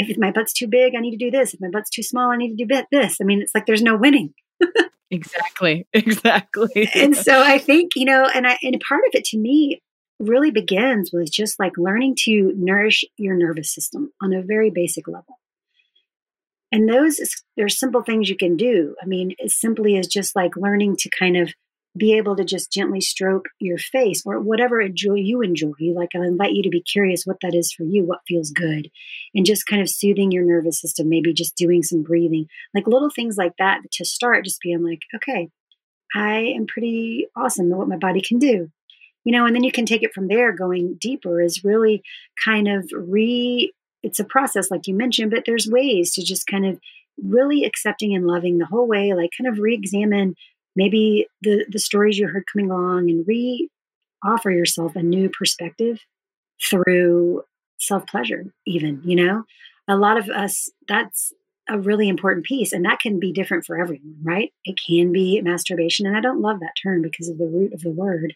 if 0.10 0.18
my 0.18 0.32
butt's 0.32 0.54
too 0.54 0.68
big, 0.68 0.96
I 0.96 1.00
need 1.00 1.12
to 1.12 1.18
do 1.18 1.32
this. 1.32 1.54
If 1.54 1.62
my 1.62 1.70
butt's 1.70 1.90
too 1.90 2.04
small, 2.04 2.32
I 2.32 2.38
need 2.38 2.56
to 2.56 2.66
do 2.66 2.84
this. 2.92 3.18
I 3.22 3.24
mean, 3.24 3.42
it's 3.42 3.54
like 3.54 3.66
there's 3.66 3.82
no 3.82 3.96
winning. 3.96 4.34
exactly. 5.10 5.88
Exactly. 5.94 6.90
and 6.96 7.16
so 7.16 7.42
I 7.42 7.58
think, 7.58 7.96
you 7.96 8.06
know, 8.06 8.30
and 8.34 8.48
I 8.48 8.58
and 8.62 8.82
part 8.88 9.04
of 9.08 9.16
it 9.16 9.26
to 9.26 9.38
me 9.38 9.82
really 10.20 10.52
begins 10.52 11.12
with 11.12 11.32
just 11.32 11.60
like 11.60 11.78
learning 11.78 12.16
to 12.26 12.54
nourish 12.56 13.04
your 13.18 13.36
nervous 13.36 13.74
system 13.74 14.12
on 14.22 14.34
a 14.34 14.42
very 14.42 14.70
basic 14.70 15.08
level. 15.08 15.40
And 16.72 16.88
those 16.88 17.20
there's 17.58 17.78
simple 17.78 18.02
things 18.02 18.30
you 18.30 18.38
can 18.38 18.56
do. 18.56 18.96
I 19.02 19.06
mean, 19.06 19.36
as 19.44 19.60
simply 19.60 19.98
as 19.98 20.08
just 20.08 20.36
like 20.36 20.56
learning 20.56 20.96
to 21.00 21.10
kind 21.10 21.36
of 21.36 21.54
be 21.98 22.14
able 22.14 22.36
to 22.38 22.46
just 22.46 22.72
gently 22.72 23.02
stroke 23.02 23.50
your 23.60 23.78
face 23.78 24.24
or 24.26 24.40
whatever 24.40 24.88
joy 24.88 25.16
you 25.16 25.42
enjoy. 25.42 25.74
Like 25.94 26.12
I 26.16 26.20
invite 26.20 26.54
you 26.54 26.64
to 26.64 26.70
be 26.70 26.82
curious 26.82 27.26
what 27.26 27.38
that 27.42 27.54
is 27.54 27.74
for 27.74 27.84
you, 27.84 28.04
what 28.04 28.22
feels 28.28 28.52
good, 28.52 28.90
and 29.36 29.46
just 29.46 29.66
kind 29.66 29.82
of 29.82 29.90
soothing 29.90 30.32
your 30.32 30.46
nervous 30.46 30.80
system. 30.80 31.10
Maybe 31.10 31.34
just 31.34 31.58
doing 31.58 31.84
some 31.84 32.02
breathing, 32.02 32.48
like 32.74 32.88
little 32.88 33.10
things 33.10 33.38
like 33.38 33.54
that 33.60 33.82
to 33.94 34.06
start. 34.06 34.46
Just 34.46 34.62
being 34.62 34.84
like, 34.84 35.02
okay, 35.16 35.50
I 36.16 36.54
am 36.56 36.66
pretty 36.66 37.28
awesome 37.36 37.72
at 37.72 37.78
what 37.78 37.90
my 37.90 37.98
body 37.98 38.22
can 38.22 38.40
do. 38.40 38.70
You 39.24 39.34
know, 39.34 39.46
and 39.46 39.56
then 39.56 39.64
you 39.64 39.72
can 39.72 39.86
take 39.86 40.02
it 40.02 40.14
from 40.14 40.30
there. 40.30 40.52
Going 40.52 40.98
deeper 41.00 41.42
is 41.42 41.64
really 41.64 42.02
kind 42.44 42.68
of 42.68 42.90
re, 42.96 43.72
it's 44.02 44.20
a 44.20 44.26
process, 44.26 44.72
like 44.72 44.88
you 44.88 44.96
mentioned, 44.96 45.30
but 45.30 45.44
there's 45.46 45.68
ways 45.68 46.14
to 46.14 46.24
just 46.24 46.48
kind 46.48 46.66
of 46.66 46.80
really 47.22 47.66
accepting 47.66 48.16
and 48.16 48.26
loving 48.26 48.58
the 48.58 48.66
whole 48.66 48.88
way, 48.88 49.14
like 49.14 49.30
kind 49.38 49.48
of 49.48 49.60
re 49.60 49.76
examine 49.76 50.36
maybe 50.76 51.28
the, 51.42 51.66
the 51.70 51.80
stories 51.80 52.18
you 52.18 52.28
heard 52.28 52.46
coming 52.52 52.72
along 52.72 53.10
and 53.10 53.28
re 53.28 53.70
offer 54.24 54.52
yourself 54.52 54.96
a 54.96 55.04
new 55.04 55.30
perspective 55.30 56.00
through 56.64 57.44
self 57.80 58.06
pleasure, 58.08 58.46
even, 58.66 59.02
you 59.04 59.16
know? 59.16 59.44
A 59.88 59.96
lot 59.96 60.18
of 60.18 60.30
us, 60.30 60.70
that's 60.88 61.34
a 61.70 61.80
really 61.80 62.08
important 62.08 62.46
piece, 62.46 62.74
and 62.74 62.86
that 62.86 63.00
can 63.00 63.20
be 63.20 63.32
different 63.32 63.66
for 63.66 63.80
everyone, 63.80 64.18
right? 64.24 64.54
It 64.66 64.80
can 64.86 65.12
be 65.12 65.42
masturbation, 65.42 66.06
and 66.06 66.16
I 66.16 66.22
don't 66.22 66.42
love 66.42 66.60
that 66.60 66.74
term 66.82 67.02
because 67.02 67.30
of 67.30 67.38
the 67.38 67.48
root 67.48 67.74
of 67.74 67.82
the 67.82 67.90
word 67.90 68.36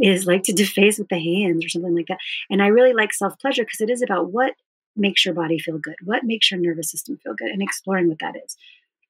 is 0.00 0.26
like 0.26 0.42
to 0.44 0.52
deface 0.52 0.98
with 0.98 1.08
the 1.08 1.18
hands 1.18 1.64
or 1.64 1.68
something 1.68 1.94
like 1.94 2.06
that. 2.08 2.18
And 2.50 2.62
I 2.62 2.68
really 2.68 2.92
like 2.92 3.12
self 3.12 3.38
pleasure 3.38 3.64
because 3.64 3.80
it 3.80 3.90
is 3.90 4.02
about 4.02 4.32
what 4.32 4.54
makes 4.96 5.24
your 5.24 5.34
body 5.34 5.58
feel 5.58 5.78
good, 5.78 5.96
what 6.04 6.24
makes 6.24 6.50
your 6.50 6.60
nervous 6.60 6.90
system 6.90 7.18
feel 7.22 7.34
good, 7.34 7.50
and 7.50 7.62
exploring 7.62 8.08
what 8.08 8.18
that 8.20 8.34
is. 8.44 8.56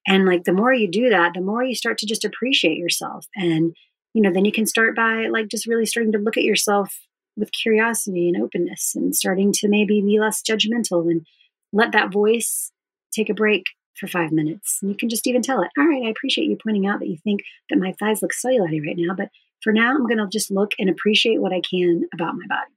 And 0.09 0.25
like 0.25 0.43
the 0.43 0.53
more 0.53 0.73
you 0.73 0.89
do 0.89 1.09
that, 1.09 1.33
the 1.35 1.41
more 1.41 1.63
you 1.63 1.75
start 1.75 1.99
to 1.99 2.05
just 2.07 2.25
appreciate 2.25 2.77
yourself. 2.77 3.27
And, 3.35 3.75
you 4.13 4.21
know, 4.21 4.33
then 4.33 4.43
you 4.43 4.51
can 4.51 4.65
start 4.65 4.95
by 4.95 5.27
like 5.27 5.47
just 5.47 5.67
really 5.67 5.85
starting 5.85 6.11
to 6.13 6.17
look 6.17 6.35
at 6.35 6.43
yourself 6.43 6.93
with 7.37 7.51
curiosity 7.51 8.27
and 8.27 8.43
openness 8.43 8.93
and 8.95 9.15
starting 9.15 9.53
to 9.53 9.69
maybe 9.69 10.01
be 10.01 10.19
less 10.19 10.41
judgmental 10.41 11.09
and 11.09 11.25
let 11.71 11.91
that 11.91 12.11
voice 12.11 12.71
take 13.13 13.29
a 13.29 13.35
break 13.35 13.63
for 13.95 14.07
five 14.07 14.31
minutes. 14.31 14.79
And 14.81 14.89
you 14.89 14.97
can 14.97 15.09
just 15.09 15.27
even 15.27 15.43
tell 15.43 15.61
it, 15.61 15.69
all 15.77 15.87
right, 15.87 16.03
I 16.05 16.09
appreciate 16.09 16.49
you 16.49 16.57
pointing 16.61 16.87
out 16.87 16.99
that 16.99 17.07
you 17.07 17.17
think 17.23 17.41
that 17.69 17.79
my 17.79 17.93
thighs 17.99 18.21
look 18.21 18.31
cellulite 18.33 18.85
right 18.85 18.97
now, 18.97 19.13
but 19.15 19.29
for 19.61 19.73
now, 19.73 19.91
I'm 19.91 20.07
going 20.07 20.17
to 20.17 20.27
just 20.27 20.51
look 20.51 20.71
and 20.79 20.89
appreciate 20.89 21.41
what 21.41 21.53
I 21.53 21.61
can 21.61 22.07
about 22.13 22.35
my 22.35 22.47
body 22.47 22.71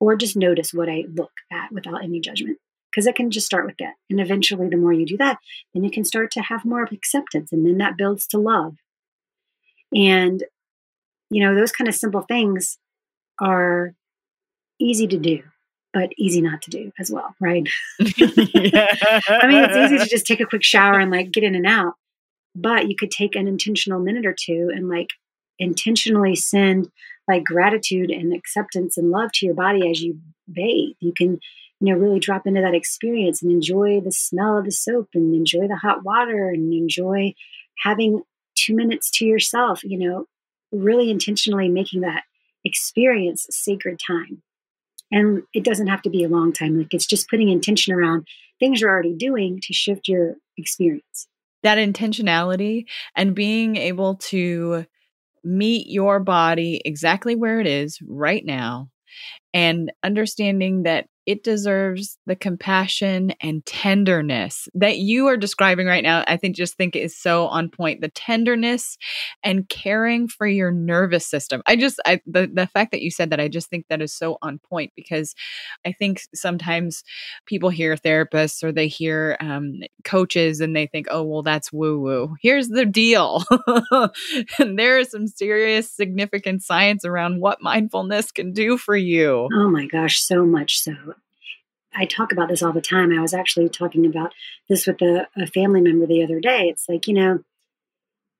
or 0.00 0.16
just 0.16 0.36
notice 0.36 0.72
what 0.72 0.88
I 0.88 1.04
look 1.12 1.32
at 1.52 1.72
without 1.72 2.02
any 2.02 2.20
judgment. 2.20 2.58
Because 2.92 3.06
it 3.06 3.14
can 3.14 3.30
just 3.30 3.46
start 3.46 3.64
with 3.64 3.76
that. 3.78 3.94
And 4.10 4.20
eventually, 4.20 4.68
the 4.68 4.76
more 4.76 4.92
you 4.92 5.06
do 5.06 5.16
that, 5.16 5.38
then 5.72 5.82
you 5.82 5.90
can 5.90 6.04
start 6.04 6.30
to 6.32 6.42
have 6.42 6.64
more 6.64 6.82
acceptance. 6.82 7.50
And 7.50 7.66
then 7.66 7.78
that 7.78 7.96
builds 7.96 8.26
to 8.28 8.38
love. 8.38 8.76
And, 9.94 10.44
you 11.30 11.42
know, 11.42 11.54
those 11.54 11.72
kind 11.72 11.88
of 11.88 11.94
simple 11.94 12.22
things 12.22 12.78
are 13.40 13.94
easy 14.78 15.06
to 15.06 15.18
do 15.18 15.42
but 15.92 16.10
easy 16.16 16.40
not 16.40 16.62
to 16.62 16.70
do 16.70 16.92
as 16.98 17.10
well, 17.10 17.34
right? 17.40 17.68
I 18.00 18.06
mean, 19.46 19.62
it's 19.62 19.76
easy 19.76 19.98
to 19.98 20.06
just 20.08 20.26
take 20.26 20.40
a 20.40 20.46
quick 20.46 20.62
shower 20.62 20.98
and 20.98 21.10
like 21.10 21.30
get 21.30 21.44
in 21.44 21.54
and 21.54 21.66
out, 21.66 21.94
but 22.54 22.88
you 22.88 22.96
could 22.96 23.10
take 23.10 23.36
an 23.36 23.46
intentional 23.46 24.00
minute 24.00 24.26
or 24.26 24.34
two 24.38 24.70
and 24.74 24.88
like 24.88 25.08
intentionally 25.58 26.34
send 26.34 26.90
like 27.28 27.44
gratitude 27.44 28.10
and 28.10 28.34
acceptance 28.34 28.96
and 28.96 29.10
love 29.10 29.30
to 29.32 29.46
your 29.46 29.54
body 29.54 29.90
as 29.90 30.00
you 30.00 30.18
bathe. 30.50 30.96
You 31.00 31.12
can, 31.16 31.40
you 31.82 31.92
know, 31.92 31.98
really 31.98 32.20
drop 32.20 32.46
into 32.46 32.60
that 32.60 32.74
experience 32.74 33.42
and 33.42 33.50
enjoy 33.50 34.00
the 34.00 34.12
smell 34.12 34.56
of 34.56 34.64
the 34.64 34.70
soap 34.70 35.08
and 35.14 35.34
enjoy 35.34 35.66
the 35.66 35.76
hot 35.82 36.04
water 36.04 36.48
and 36.48 36.72
enjoy 36.72 37.34
having 37.82 38.22
two 38.54 38.76
minutes 38.76 39.10
to 39.10 39.24
yourself, 39.24 39.82
you 39.82 39.98
know, 39.98 40.26
really 40.70 41.10
intentionally 41.10 41.68
making 41.68 42.02
that 42.02 42.22
experience 42.64 43.48
sacred 43.50 43.98
time. 44.06 44.42
And 45.10 45.42
it 45.52 45.64
doesn't 45.64 45.88
have 45.88 46.02
to 46.02 46.10
be 46.10 46.22
a 46.22 46.28
long 46.28 46.52
time. 46.52 46.78
Like 46.78 46.94
it's 46.94 47.04
just 47.04 47.28
putting 47.28 47.48
intention 47.48 47.92
around 47.92 48.28
things 48.60 48.80
you're 48.80 48.88
already 48.90 49.16
doing 49.16 49.58
to 49.64 49.74
shift 49.74 50.06
your 50.06 50.36
experience. 50.56 51.26
That 51.64 51.78
intentionality 51.78 52.84
and 53.16 53.34
being 53.34 53.74
able 53.74 54.14
to 54.16 54.86
meet 55.42 55.88
your 55.88 56.20
body 56.20 56.80
exactly 56.84 57.34
where 57.34 57.58
it 57.58 57.66
is 57.66 57.98
right 58.06 58.44
now 58.46 58.88
and 59.52 59.92
understanding 60.04 60.84
that 60.84 61.06
it 61.26 61.44
deserves 61.44 62.18
the 62.26 62.34
compassion 62.34 63.32
and 63.40 63.64
tenderness 63.64 64.68
that 64.74 64.98
you 64.98 65.26
are 65.28 65.36
describing 65.36 65.86
right 65.86 66.02
now. 66.02 66.24
I 66.26 66.36
think 66.36 66.56
just 66.56 66.76
think 66.76 66.96
is 66.96 67.16
so 67.16 67.46
on 67.46 67.68
point. 67.68 68.00
The 68.00 68.08
tenderness 68.08 68.98
and 69.44 69.68
caring 69.68 70.26
for 70.28 70.46
your 70.46 70.72
nervous 70.72 71.26
system. 71.26 71.62
I 71.66 71.76
just 71.76 72.00
I 72.04 72.20
the 72.26 72.50
the 72.52 72.66
fact 72.66 72.90
that 72.92 73.02
you 73.02 73.10
said 73.10 73.30
that 73.30 73.40
I 73.40 73.48
just 73.48 73.70
think 73.70 73.86
that 73.88 74.02
is 74.02 74.12
so 74.12 74.36
on 74.42 74.58
point 74.58 74.92
because 74.96 75.34
I 75.86 75.92
think 75.92 76.22
sometimes 76.34 77.04
people 77.46 77.70
hear 77.70 77.94
therapists 77.94 78.64
or 78.64 78.72
they 78.72 78.88
hear 78.88 79.36
um, 79.40 79.80
coaches 80.04 80.60
and 80.60 80.74
they 80.74 80.86
think, 80.86 81.06
oh 81.10 81.22
well, 81.22 81.42
that's 81.42 81.72
woo 81.72 82.00
woo. 82.00 82.36
Here's 82.40 82.68
the 82.68 82.86
deal, 82.86 83.44
and 84.58 84.78
there 84.78 84.98
is 84.98 85.10
some 85.10 85.28
serious, 85.28 85.90
significant 85.90 86.62
science 86.62 87.04
around 87.04 87.40
what 87.40 87.62
mindfulness 87.62 88.32
can 88.32 88.52
do 88.52 88.76
for 88.76 88.96
you. 88.96 89.48
Oh 89.52 89.70
my 89.70 89.86
gosh, 89.86 90.20
so 90.20 90.44
much 90.44 90.80
so. 90.80 90.94
I 91.94 92.06
talk 92.06 92.32
about 92.32 92.48
this 92.48 92.62
all 92.62 92.72
the 92.72 92.80
time. 92.80 93.12
I 93.12 93.20
was 93.20 93.34
actually 93.34 93.68
talking 93.68 94.06
about 94.06 94.32
this 94.68 94.86
with 94.86 95.00
a, 95.02 95.28
a, 95.36 95.46
family 95.46 95.80
member 95.80 96.06
the 96.06 96.22
other 96.22 96.40
day. 96.40 96.68
It's 96.68 96.88
like, 96.88 97.06
you 97.06 97.14
know, 97.14 97.40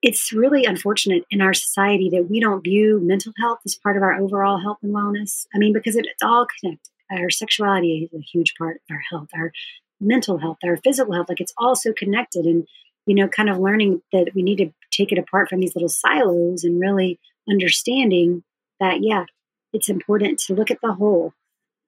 it's 0.00 0.32
really 0.32 0.64
unfortunate 0.64 1.24
in 1.30 1.40
our 1.40 1.54
society 1.54 2.10
that 2.10 2.28
we 2.28 2.40
don't 2.40 2.64
view 2.64 3.00
mental 3.00 3.32
health 3.38 3.60
as 3.64 3.76
part 3.76 3.96
of 3.96 4.02
our 4.02 4.14
overall 4.14 4.58
health 4.58 4.78
and 4.82 4.94
wellness. 4.94 5.46
I 5.54 5.58
mean, 5.58 5.72
because 5.72 5.96
it, 5.96 6.06
it's 6.06 6.22
all 6.22 6.46
connected. 6.60 6.90
Our 7.10 7.30
sexuality 7.30 8.08
is 8.10 8.18
a 8.18 8.22
huge 8.22 8.54
part 8.56 8.76
of 8.76 8.94
our 8.94 9.02
health, 9.10 9.28
our 9.34 9.52
mental 10.00 10.38
health, 10.38 10.58
our 10.64 10.78
physical 10.78 11.12
health. 11.14 11.28
Like 11.28 11.40
it's 11.40 11.54
all 11.58 11.76
so 11.76 11.92
connected. 11.92 12.46
And, 12.46 12.66
you 13.06 13.14
know, 13.14 13.28
kind 13.28 13.50
of 13.50 13.58
learning 13.58 14.02
that 14.12 14.34
we 14.34 14.42
need 14.42 14.56
to 14.56 14.72
take 14.90 15.12
it 15.12 15.18
apart 15.18 15.48
from 15.48 15.60
these 15.60 15.76
little 15.76 15.88
silos 15.88 16.64
and 16.64 16.80
really 16.80 17.20
understanding 17.48 18.42
that, 18.80 19.02
yeah, 19.02 19.26
it's 19.72 19.88
important 19.88 20.38
to 20.40 20.54
look 20.54 20.70
at 20.70 20.80
the 20.82 20.94
whole. 20.94 21.32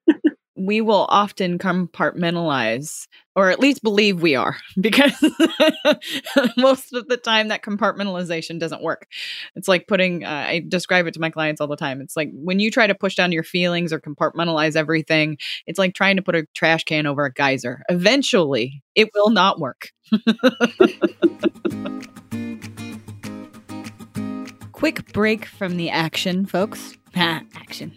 we 0.57 0.81
will 0.81 1.07
often 1.09 1.59
compartmentalize 1.59 3.07
or 3.37 3.51
at 3.51 3.59
least 3.59 3.83
believe 3.83 4.23
we 4.23 4.37
are 4.37 4.57
because 4.81 5.13
most 6.57 6.95
of 6.95 7.09
the 7.09 7.17
time 7.17 7.49
that 7.49 7.63
compartmentalization 7.63 8.61
doesn't 8.61 8.83
work. 8.83 9.09
It's 9.57 9.67
like 9.69 9.89
putting 9.89 10.25
uh, 10.25 10.47
i 10.49 10.63
describe 10.67 11.07
it 11.07 11.13
to 11.15 11.21
my 11.21 11.31
clients 11.31 11.61
all 11.61 11.67
the 11.67 11.77
time. 11.77 12.01
It's 12.01 12.17
like 12.17 12.31
when 12.33 12.61
you 12.61 12.71
try 12.71 12.87
to 12.87 12.95
push 12.95 13.17
down 13.17 13.33
your 13.33 13.43
feelings 13.43 13.93
or 13.93 14.01
compartmentalize 14.01 14.77
everything 14.77 15.39
it's 15.67 15.79
like 15.79 15.95
trying 15.95 16.17
to 16.17 16.23
put 16.23 16.35
a 16.35 16.47
trash 16.55 16.85
can 16.85 17.07
over 17.07 17.25
a 17.25 17.33
geyser. 17.33 17.83
Eventually 17.89 18.83
it 18.95 19.09
will 19.15 19.31
not 19.31 19.59
work. 19.59 19.91
Quick 24.73 25.13
break 25.13 25.47
from 25.47 25.77
the 25.77 25.91
action 25.91 26.47
folks. 26.47 26.97
Action 27.17 27.93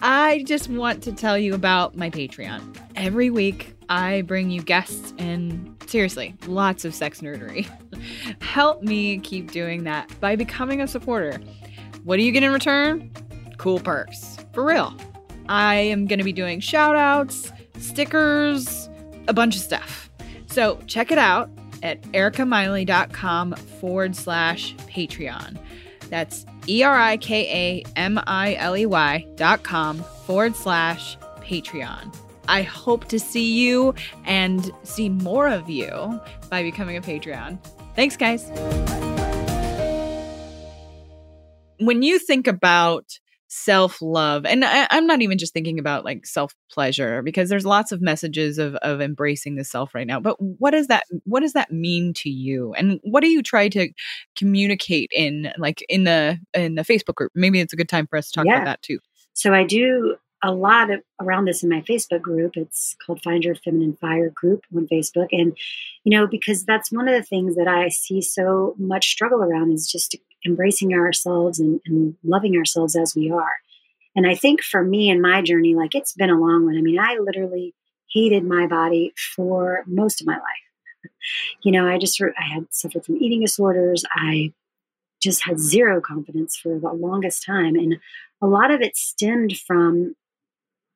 I 0.00 0.44
just 0.46 0.68
want 0.68 1.02
to 1.04 1.12
tell 1.12 1.36
you 1.36 1.54
about 1.54 1.96
my 1.96 2.08
Patreon. 2.08 2.76
Every 2.94 3.30
week, 3.30 3.74
I 3.88 4.22
bring 4.22 4.50
you 4.50 4.62
guests 4.62 5.12
and 5.18 5.76
seriously, 5.86 6.36
lots 6.46 6.84
of 6.84 6.94
sex 6.94 7.20
nerdery. 7.20 7.68
Help 8.40 8.82
me 8.82 9.18
keep 9.18 9.50
doing 9.50 9.84
that 9.84 10.08
by 10.20 10.36
becoming 10.36 10.80
a 10.80 10.86
supporter. 10.86 11.40
What 12.04 12.16
do 12.16 12.22
you 12.22 12.30
get 12.30 12.44
in 12.44 12.52
return? 12.52 13.10
Cool 13.56 13.80
perks. 13.80 14.36
For 14.52 14.64
real. 14.64 14.94
I 15.48 15.76
am 15.76 16.06
going 16.06 16.18
to 16.18 16.24
be 16.24 16.32
doing 16.32 16.60
shout 16.60 16.94
outs, 16.94 17.50
stickers, 17.78 18.88
a 19.26 19.32
bunch 19.32 19.56
of 19.56 19.62
stuff. 19.62 20.10
So 20.46 20.78
check 20.86 21.10
it 21.10 21.18
out 21.18 21.50
at 21.82 22.02
erikamiley.com 22.02 23.54
forward 23.80 24.14
slash 24.14 24.76
Patreon. 24.76 25.58
That's 26.08 26.46
E 26.66 26.82
R 26.82 26.94
I 26.94 27.16
K 27.16 27.82
A 27.86 27.90
M 27.96 28.20
I 28.26 28.54
L 28.54 28.76
E 28.76 28.86
Y 28.86 29.26
dot 29.36 29.62
com 29.62 29.98
forward 30.26 30.56
slash 30.56 31.16
Patreon. 31.40 32.14
I 32.48 32.62
hope 32.62 33.06
to 33.08 33.18
see 33.20 33.52
you 33.52 33.94
and 34.24 34.70
see 34.82 35.08
more 35.08 35.48
of 35.48 35.68
you 35.68 36.20
by 36.48 36.62
becoming 36.62 36.96
a 36.96 37.02
Patreon. 37.02 37.58
Thanks, 37.94 38.16
guys. 38.16 38.48
When 41.78 42.02
you 42.02 42.18
think 42.18 42.46
about 42.46 43.04
self 43.48 44.02
love 44.02 44.44
and 44.44 44.64
I, 44.64 44.86
am 44.90 45.06
not 45.06 45.22
even 45.22 45.38
just 45.38 45.54
thinking 45.54 45.78
about 45.78 46.04
like 46.04 46.26
self 46.26 46.54
pleasure 46.70 47.22
because 47.22 47.48
there's 47.48 47.64
lots 47.64 47.92
of 47.92 48.02
messages 48.02 48.58
of 48.58 48.74
of 48.76 49.00
embracing 49.00 49.56
the 49.56 49.64
self 49.64 49.94
right 49.94 50.06
now 50.06 50.20
but 50.20 50.36
what 50.38 50.72
does 50.72 50.88
that 50.88 51.04
what 51.24 51.40
does 51.40 51.54
that 51.54 51.72
mean 51.72 52.12
to 52.14 52.30
you? 52.30 52.74
And 52.74 53.00
what 53.02 53.20
do 53.20 53.28
you 53.28 53.42
try 53.42 53.68
to 53.70 53.90
communicate 54.36 55.10
in 55.14 55.52
like 55.58 55.84
in 55.88 56.04
the 56.04 56.38
in 56.54 56.74
the 56.74 56.82
facebook 56.82 57.14
group? 57.14 57.32
Maybe 57.34 57.60
it's 57.60 57.72
a 57.72 57.76
good 57.76 57.88
time 57.88 58.06
for 58.06 58.16
us 58.16 58.30
to 58.30 58.32
talk 58.32 58.46
yeah. 58.46 58.56
about 58.56 58.64
that 58.66 58.82
too. 58.82 58.98
So 59.34 59.54
i 59.54 59.64
do 59.64 60.16
a 60.40 60.52
lot 60.52 60.88
of, 60.88 61.00
around 61.20 61.46
this 61.46 61.64
in 61.64 61.68
my 61.68 61.80
facebook 61.80 62.22
group. 62.22 62.56
It's 62.56 62.94
called 63.04 63.20
find 63.22 63.42
your 63.42 63.56
feminine 63.56 63.96
fire 64.00 64.30
group 64.30 64.64
on 64.74 64.86
facebook 64.86 65.28
and 65.32 65.56
you 66.04 66.16
know 66.16 66.26
because 66.26 66.64
that's 66.64 66.92
one 66.92 67.08
of 67.08 67.14
the 67.14 67.24
things 67.24 67.56
that 67.56 67.66
i 67.66 67.88
see 67.88 68.20
so 68.22 68.74
much 68.78 69.10
struggle 69.10 69.42
around 69.42 69.72
is 69.72 69.90
just 69.90 70.16
embracing 70.46 70.94
ourselves 70.94 71.58
and, 71.58 71.80
and 71.86 72.16
loving 72.24 72.56
ourselves 72.56 72.96
as 72.96 73.14
we 73.14 73.30
are. 73.30 73.58
And 74.16 74.26
I 74.26 74.34
think 74.34 74.62
for 74.62 74.82
me 74.82 75.10
and 75.10 75.22
my 75.22 75.42
journey, 75.42 75.74
like 75.74 75.94
it's 75.94 76.12
been 76.12 76.30
a 76.30 76.38
long 76.38 76.64
one. 76.64 76.76
I 76.76 76.80
mean, 76.80 76.98
I 76.98 77.18
literally 77.20 77.74
hated 78.12 78.44
my 78.44 78.66
body 78.66 79.12
for 79.36 79.84
most 79.86 80.20
of 80.20 80.26
my 80.26 80.36
life. 80.36 81.12
you 81.62 81.72
know, 81.72 81.86
I 81.86 81.98
just 81.98 82.20
I 82.20 82.54
had 82.54 82.66
suffered 82.70 83.04
from 83.04 83.16
eating 83.16 83.42
disorders. 83.42 84.04
I 84.12 84.52
just 85.20 85.44
had 85.44 85.58
zero 85.58 86.00
confidence 86.00 86.56
for 86.56 86.78
the 86.78 86.92
longest 86.92 87.44
time. 87.44 87.74
And 87.74 87.96
a 88.40 88.46
lot 88.46 88.70
of 88.70 88.80
it 88.80 88.96
stemmed 88.96 89.58
from 89.58 90.14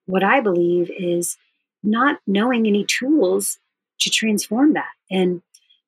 what 0.07 0.23
I 0.23 0.41
believe 0.41 0.91
is 0.97 1.37
not 1.83 2.21
knowing 2.27 2.67
any 2.67 2.85
tools 2.85 3.59
to 4.01 4.11
transform 4.11 4.75
that. 4.75 4.91
And 5.11 5.43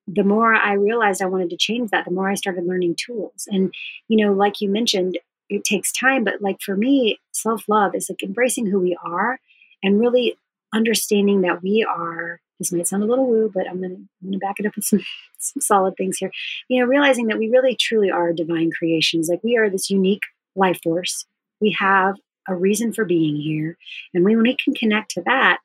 the 0.07 0.25
more 0.25 0.55
I 0.55 0.75
realized 0.75 1.23
I 1.23 1.27
wanted 1.27 1.51
to 1.51 1.57
change 1.57 1.91
that, 1.91 2.05
the 2.05 2.11
more 2.11 2.29
I 2.29 2.35
started 2.35 2.67
learning 2.67 2.97
tools. 2.97 3.49
And, 3.49 3.73
you 4.09 4.25
know, 4.25 4.33
like 4.33 4.61
you 4.61 4.69
mentioned, 4.69 5.19
it 5.49 5.65
takes 5.65 5.93
time, 5.93 6.25
but 6.25 6.43
like 6.43 6.61
for 6.61 6.77
me, 6.77 7.21
self 7.33 7.69
love 7.69 7.95
is 7.95 8.11
like 8.11 8.23
embracing 8.23 8.67
who 8.67 8.81
we 8.81 8.97
are 9.03 9.39
and 9.83 10.01
really 10.01 10.37
understanding 10.75 11.43
that 11.43 11.63
we 11.63 11.87
are. 11.89 12.41
This 12.59 12.73
might 12.73 12.87
sound 12.87 13.03
a 13.03 13.07
little 13.07 13.27
woo, 13.27 13.51
but 13.53 13.69
I'm 13.69 13.81
gonna 13.81 13.95
I'm 13.95 14.09
gonna 14.25 14.39
back 14.39 14.57
it 14.59 14.67
up 14.67 14.77
with 14.77 14.85
some 14.85 15.05
some 15.39 15.61
solid 15.61 15.97
things 15.97 16.19
here. 16.19 16.31
You 16.69 16.81
know, 16.81 16.87
realizing 16.87 17.27
that 17.27 17.39
we 17.39 17.51
really 17.51 17.77
truly 17.77 18.11
are 18.11 18.33
divine 18.33 18.71
creations. 18.71 19.29
Like 19.29 19.43
we 19.43 19.57
are 19.57 19.69
this 19.69 19.91
unique 19.91 20.23
life 20.55 20.81
force. 20.83 21.27
We 21.61 21.77
have 21.79 22.17
a 22.49 22.55
reason 22.55 22.93
for 22.93 23.05
being 23.05 23.37
here, 23.37 23.77
and 24.13 24.25
when 24.25 24.41
we 24.43 24.57
can 24.57 24.75
connect 24.75 25.11
to 25.13 25.23
that, 25.23 25.59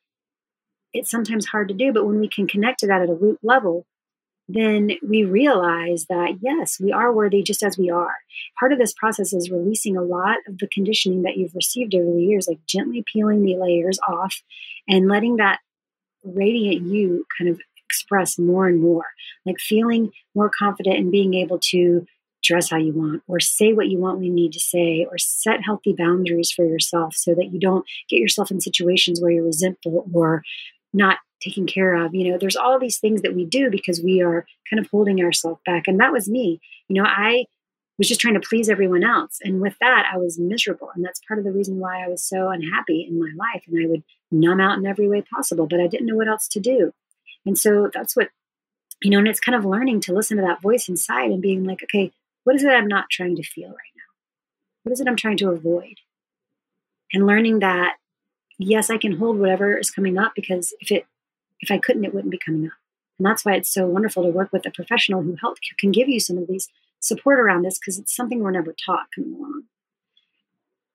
it's 0.94 1.12
sometimes 1.12 1.48
hard 1.48 1.68
to 1.70 1.74
do. 1.74 1.94
But 1.94 2.06
when 2.06 2.20
we 2.20 2.28
can 2.28 2.48
connect 2.48 2.80
to 2.80 2.88
that 2.88 3.02
at 3.02 3.10
a 3.10 3.14
root 3.14 3.40
level, 3.44 3.86
then 4.52 4.92
we 5.08 5.24
realize 5.24 6.08
that 6.10 6.38
yes, 6.42 6.80
we 6.80 6.92
are 6.92 7.14
worthy 7.14 7.44
just 7.44 7.62
as 7.62 7.78
we 7.78 7.92
are. 7.92 8.16
Part 8.60 8.74
of 8.74 8.80
this 8.80 8.94
process 8.94 9.32
is 9.32 9.52
releasing 9.52 9.96
a 9.96 10.02
lot 10.02 10.38
of 10.48 10.58
the 10.58 10.68
conditioning 10.68 11.22
that 11.22 11.38
you've 11.38 11.54
received 11.54 11.94
over 11.94 12.12
the 12.12 12.24
years, 12.24 12.48
like 12.48 12.66
gently 12.66 13.04
peeling 13.14 13.44
the 13.44 13.58
layers 13.58 14.00
off 14.08 14.42
and 14.88 15.08
letting 15.08 15.38
that 15.38 15.60
radiant 16.24 16.82
you 16.82 17.26
kind 17.38 17.50
of 17.50 17.62
express 17.86 18.40
more 18.40 18.68
and 18.68 18.82
more, 18.82 19.06
like 19.46 19.60
feeling 19.60 20.12
more 20.34 20.50
confident 20.50 20.98
in 20.98 21.12
being 21.12 21.36
able 21.36 21.60
to 21.70 22.06
dress 22.42 22.72
how 22.72 22.78
you 22.78 22.94
want 22.94 23.22
or 23.28 23.40
say 23.40 23.74
what 23.74 23.90
you 23.90 24.00
want 24.00 24.24
you 24.24 24.32
need 24.32 24.54
to 24.54 24.60
say 24.60 25.06
or 25.12 25.18
set 25.18 25.60
healthy 25.64 25.94
boundaries 25.94 26.52
for 26.52 26.66
yourself 26.66 27.14
so 27.14 27.36
that 27.36 27.52
you 27.52 27.60
don't 27.60 27.86
get 28.10 28.18
yourself 28.18 28.50
in 28.50 28.62
situations 28.62 29.22
where 29.22 29.30
you're 29.30 29.44
resentful 29.44 30.08
or 30.14 30.42
not 30.94 31.18
taken 31.42 31.66
care 31.66 31.94
of. 31.96 32.14
You 32.14 32.32
know, 32.32 32.38
there's 32.38 32.56
all 32.56 32.80
these 32.80 33.00
things 33.00 33.22
that 33.22 33.36
we 33.36 33.46
do 33.46 33.70
because 33.70 34.02
we 34.02 34.22
are 34.22 34.46
kind 34.70 34.80
of 34.80 34.90
holding 34.92 35.22
ourselves 35.24 35.62
back. 35.66 35.88
And 35.88 36.00
that 36.00 36.12
was 36.12 36.30
me. 36.30 36.60
You 36.88 37.02
know, 37.02 37.08
I 37.08 37.46
was 37.98 38.08
just 38.08 38.20
trying 38.20 38.34
to 38.34 38.40
please 38.40 38.70
everyone 38.70 39.04
else. 39.04 39.40
And 39.44 39.62
with 39.62 39.76
that, 39.80 40.10
I 40.12 40.18
was 40.18 40.40
miserable. 40.40 40.90
And 40.96 41.04
that's 41.04 41.22
part 41.28 41.38
of 41.38 41.46
the 41.46 41.52
reason 41.52 41.80
why 41.80 42.04
I 42.04 42.08
was 42.08 42.24
so 42.24 42.50
unhappy 42.50 43.06
in 43.08 43.20
my 43.20 43.32
life. 43.38 43.64
And 43.68 43.84
I 43.84 43.90
would 43.90 44.04
numb 44.32 44.62
out 44.62 44.78
in 44.78 44.86
every 44.86 45.08
way 45.08 45.22
possible, 45.22 45.68
but 45.68 45.80
I 45.80 45.88
didn't 45.88 46.08
know 46.08 46.16
what 46.16 46.28
else 46.28 46.48
to 46.50 46.60
do. 46.60 46.94
And 47.46 47.58
so 47.58 47.90
that's 47.94 48.16
what, 48.16 48.30
you 49.02 49.10
know, 49.10 49.20
and 49.20 49.28
it's 49.28 49.40
kind 49.40 49.56
of 49.56 49.66
learning 49.66 50.02
to 50.02 50.14
listen 50.14 50.38
to 50.38 50.44
that 50.44 50.62
voice 50.62 50.90
inside 50.90 51.32
and 51.32 51.42
being 51.42 51.64
like, 51.64 51.84
okay, 51.84 52.12
what 52.44 52.56
is 52.56 52.64
it 52.64 52.70
I'm 52.70 52.88
not 52.88 53.10
trying 53.10 53.36
to 53.36 53.44
feel 53.44 53.70
right 53.70 53.76
now? 53.96 54.04
What 54.84 54.94
is 54.94 55.02
it 55.02 55.08
I'm 55.08 55.16
trying 55.16 55.38
to 55.38 55.50
avoid? 55.50 55.96
And 57.14 57.26
learning 57.26 57.60
that, 57.60 57.98
yes, 58.60 58.90
I 58.92 58.98
can 58.98 59.14
hold 59.14 59.40
whatever 59.40 59.76
is 59.76 59.90
coming 59.90 60.18
up 60.18 60.34
because 60.36 60.74
if 60.80 60.92
it 60.92 61.08
if 61.62 61.72
I 61.72 61.78
couldn't, 61.78 62.06
it 62.06 62.14
wouldn't 62.14 62.32
be 62.32 62.38
coming 62.38 62.68
up. 62.68 62.74
And 63.18 63.26
that's 63.26 63.44
why 63.44 63.54
it's 63.54 63.74
so 63.74 63.86
wonderful 63.86 64.24
to 64.24 64.30
work 64.30 64.54
with 64.54 64.66
a 64.66 64.72
professional 64.72 65.22
who 65.22 65.36
help 65.42 65.58
can 65.78 65.92
give 65.92 66.08
you 66.08 66.20
some 66.20 66.38
of 66.38 66.48
these 66.48 66.70
support 67.02 67.40
around 67.40 67.64
this 67.64 67.80
because 67.80 67.98
it's 67.98 68.16
something 68.16 68.40
we're 68.40 68.52
never 68.52 68.74
taught 68.86 69.08
coming 69.14 69.34
along. 69.34 69.64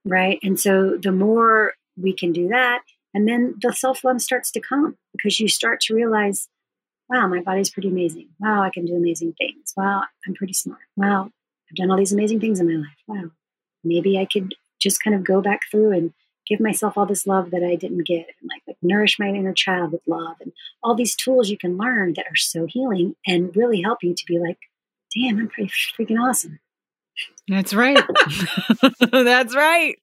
Right. 0.06 0.38
And 0.42 0.58
so 0.60 0.96
the 0.96 1.12
more 1.12 1.74
we 2.00 2.14
can 2.14 2.32
do 2.32 2.48
that, 2.48 2.82
and 3.12 3.28
then 3.28 3.54
the 3.60 3.72
self 3.72 4.04
love 4.04 4.20
starts 4.20 4.50
to 4.52 4.60
come 4.60 4.96
because 5.12 5.38
you 5.38 5.48
start 5.48 5.80
to 5.82 5.94
realize, 5.94 6.48
wow, 7.08 7.26
my 7.26 7.40
body's 7.40 7.70
pretty 7.70 7.88
amazing. 7.88 8.28
Wow, 8.40 8.62
I 8.62 8.70
can 8.70 8.86
do 8.86 8.96
amazing 8.96 9.34
things. 9.34 9.72
Wow, 9.76 10.02
I'm 10.26 10.34
pretty 10.34 10.54
smart. 10.54 10.80
Wow, 10.96 11.30
I've 11.70 11.76
done 11.76 11.90
all 11.90 11.96
these 11.96 12.12
amazing 12.12 12.40
things 12.40 12.58
in 12.58 12.66
my 12.66 12.78
life. 12.78 12.98
Wow, 13.06 13.30
maybe 13.82 14.18
I 14.18 14.26
could 14.26 14.54
just 14.80 15.02
kind 15.02 15.14
of 15.14 15.24
go 15.24 15.40
back 15.40 15.60
through 15.70 15.92
and 15.92 16.12
give 16.46 16.60
myself 16.60 16.96
all 16.96 17.06
this 17.06 17.26
love 17.26 17.50
that 17.50 17.62
I 17.62 17.76
didn't 17.76 18.06
get 18.06 18.26
and 18.40 18.48
like, 18.48 18.62
like 18.66 18.76
nourish 18.82 19.18
my 19.18 19.28
inner 19.28 19.54
child 19.54 19.92
with 19.92 20.02
love 20.06 20.36
and 20.40 20.52
all 20.82 20.94
these 20.94 21.16
tools 21.16 21.50
you 21.50 21.58
can 21.58 21.76
learn 21.76 22.14
that 22.16 22.26
are 22.26 22.36
so 22.36 22.66
healing 22.66 23.16
and 23.26 23.54
really 23.56 23.82
help 23.82 24.02
you 24.02 24.14
to 24.14 24.24
be 24.26 24.38
like, 24.38 24.58
damn, 25.14 25.38
I'm 25.38 25.48
pretty 25.48 25.70
freaking 25.98 26.20
awesome. 26.20 26.58
That's 27.46 27.74
right. 27.74 28.02
That's 29.12 29.54
right. 29.54 29.96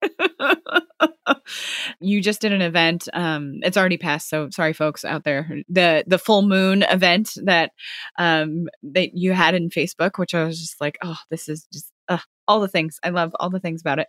you 1.99 2.21
just 2.21 2.39
did 2.39 2.53
an 2.53 2.61
event. 2.61 3.09
Um, 3.13 3.59
it's 3.63 3.77
already 3.77 3.97
passed, 3.97 4.29
so 4.29 4.49
sorry, 4.51 4.73
folks 4.73 5.03
out 5.03 5.23
there. 5.23 5.49
The 5.67 6.03
the 6.05 6.19
full 6.19 6.43
moon 6.43 6.83
event 6.83 7.31
that 7.43 7.71
um 8.19 8.67
that 8.83 9.15
you 9.15 9.33
had 9.33 9.55
in 9.55 9.69
Facebook, 9.69 10.17
which 10.17 10.35
I 10.35 10.45
was 10.45 10.59
just 10.59 10.79
like, 10.79 10.99
oh, 11.03 11.17
this 11.29 11.49
is 11.49 11.67
just 11.73 11.91
uh, 12.11 12.17
all 12.47 12.59
the 12.59 12.67
things. 12.67 12.99
I 13.03 13.09
love 13.09 13.33
all 13.39 13.49
the 13.49 13.59
things 13.59 13.81
about 13.81 13.99
it. 13.99 14.07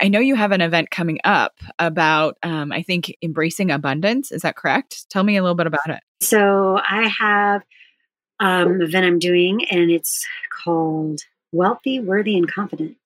I 0.00 0.08
know 0.08 0.18
you 0.18 0.34
have 0.34 0.52
an 0.52 0.60
event 0.60 0.90
coming 0.90 1.18
up 1.24 1.60
about, 1.78 2.36
um, 2.42 2.72
I 2.72 2.82
think, 2.82 3.14
embracing 3.22 3.70
abundance. 3.70 4.32
Is 4.32 4.42
that 4.42 4.56
correct? 4.56 5.08
Tell 5.10 5.22
me 5.22 5.36
a 5.36 5.42
little 5.42 5.54
bit 5.54 5.68
about 5.68 5.88
it. 5.88 6.00
So 6.20 6.78
I 6.78 7.08
have 7.20 7.62
um, 8.40 8.80
event 8.82 9.06
I'm 9.06 9.18
doing, 9.18 9.64
and 9.70 9.90
it's 9.90 10.26
called 10.64 11.20
Wealthy, 11.52 12.00
Worthy, 12.00 12.36
and 12.36 12.50
Confident. 12.50 12.96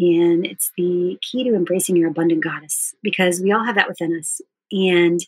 And 0.00 0.46
it's 0.46 0.70
the 0.76 1.18
key 1.22 1.44
to 1.44 1.54
embracing 1.54 1.96
your 1.96 2.08
abundant 2.08 2.42
goddess 2.42 2.94
because 3.02 3.40
we 3.40 3.52
all 3.52 3.64
have 3.64 3.74
that 3.76 3.88
within 3.88 4.16
us. 4.18 4.40
And 4.70 5.20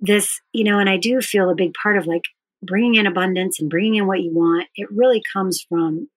this, 0.00 0.40
you 0.52 0.64
know, 0.64 0.78
and 0.78 0.88
I 0.88 0.96
do 0.96 1.20
feel 1.20 1.50
a 1.50 1.54
big 1.54 1.74
part 1.74 1.96
of 1.96 2.06
like 2.06 2.24
bringing 2.62 2.96
in 2.96 3.06
abundance 3.06 3.60
and 3.60 3.70
bringing 3.70 3.96
in 3.96 4.06
what 4.06 4.20
you 4.20 4.32
want. 4.34 4.66
It 4.74 4.88
really 4.90 5.22
comes 5.32 5.64
from 5.68 6.08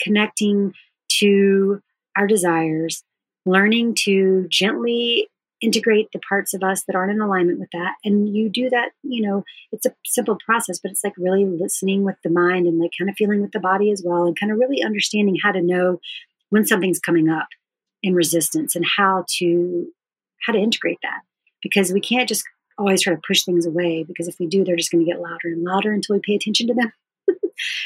connecting 0.00 0.72
to 1.20 1.80
our 2.16 2.26
desires, 2.26 3.02
learning 3.46 3.94
to 4.04 4.46
gently 4.48 5.28
integrate 5.60 6.08
the 6.12 6.20
parts 6.20 6.54
of 6.54 6.62
us 6.62 6.84
that 6.84 6.94
aren't 6.94 7.10
in 7.10 7.20
alignment 7.20 7.58
with 7.58 7.70
that. 7.72 7.94
And 8.04 8.34
you 8.34 8.48
do 8.48 8.70
that, 8.70 8.90
you 9.02 9.26
know, 9.26 9.44
it's 9.72 9.86
a 9.86 9.94
simple 10.04 10.38
process, 10.44 10.78
but 10.78 10.92
it's 10.92 11.02
like 11.02 11.14
really 11.18 11.44
listening 11.44 12.04
with 12.04 12.16
the 12.22 12.30
mind 12.30 12.66
and 12.66 12.78
like 12.78 12.92
kind 12.96 13.10
of 13.10 13.16
feeling 13.16 13.42
with 13.42 13.52
the 13.52 13.60
body 13.60 13.90
as 13.90 14.02
well, 14.04 14.26
and 14.26 14.38
kind 14.38 14.52
of 14.52 14.58
really 14.58 14.82
understanding 14.82 15.36
how 15.42 15.52
to 15.52 15.62
know 15.62 16.00
when 16.50 16.64
something's 16.64 17.00
coming 17.00 17.28
up 17.28 17.48
in 18.02 18.14
resistance 18.14 18.76
and 18.76 18.84
how 18.96 19.24
to 19.38 19.88
how 20.46 20.52
to 20.52 20.58
integrate 20.58 20.98
that 21.02 21.20
because 21.62 21.92
we 21.92 22.00
can't 22.00 22.28
just 22.28 22.44
always 22.78 23.02
try 23.02 23.12
to 23.12 23.20
push 23.26 23.42
things 23.42 23.66
away 23.66 24.04
because 24.04 24.28
if 24.28 24.38
we 24.38 24.46
do 24.46 24.64
they're 24.64 24.76
just 24.76 24.90
going 24.90 25.04
to 25.04 25.10
get 25.10 25.20
louder 25.20 25.48
and 25.48 25.64
louder 25.64 25.92
until 25.92 26.14
we 26.14 26.20
pay 26.24 26.36
attention 26.36 26.66
to 26.66 26.74
them 26.74 26.92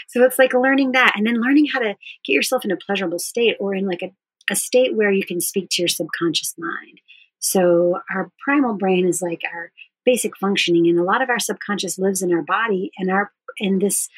so 0.09 0.23
it's 0.25 0.39
like 0.39 0.55
learning 0.55 0.93
that 0.93 1.15
and 1.17 1.27
then 1.27 1.41
learning 1.41 1.67
how 1.73 1.79
to 1.79 1.95
get 2.25 2.33
yourself 2.33 2.65
in 2.65 2.71
a 2.71 2.77
pleasurable 2.77 3.19
state 3.19 3.57
or 3.61 3.75
in 3.75 3.87
like 3.87 4.03
a, 4.03 4.13
a 4.51 4.57
state 4.57 4.95
where 4.95 5.11
you 5.11 5.25
can 5.25 5.41
speak 5.41 5.69
to 5.71 5.83
your 5.83 5.89
subconscious 5.89 6.55
mind. 6.59 7.01
So 7.39 8.01
our 8.15 8.31
primal 8.45 8.75
brain 8.75 9.07
is 9.07 9.21
like 9.21 9.43
our 9.53 9.73
basic 10.05 10.37
functioning 10.37 10.89
and 10.89 10.99
a 10.99 11.05
lot 11.05 11.23
of 11.23 11.31
our 11.31 11.39
subconscious 11.39 11.99
lives 11.99 12.23
in 12.23 12.33
our 12.33 12.43
body 12.43 12.91
and 12.99 13.11
our 13.11 13.33
in 13.59 13.79
this 13.79 14.09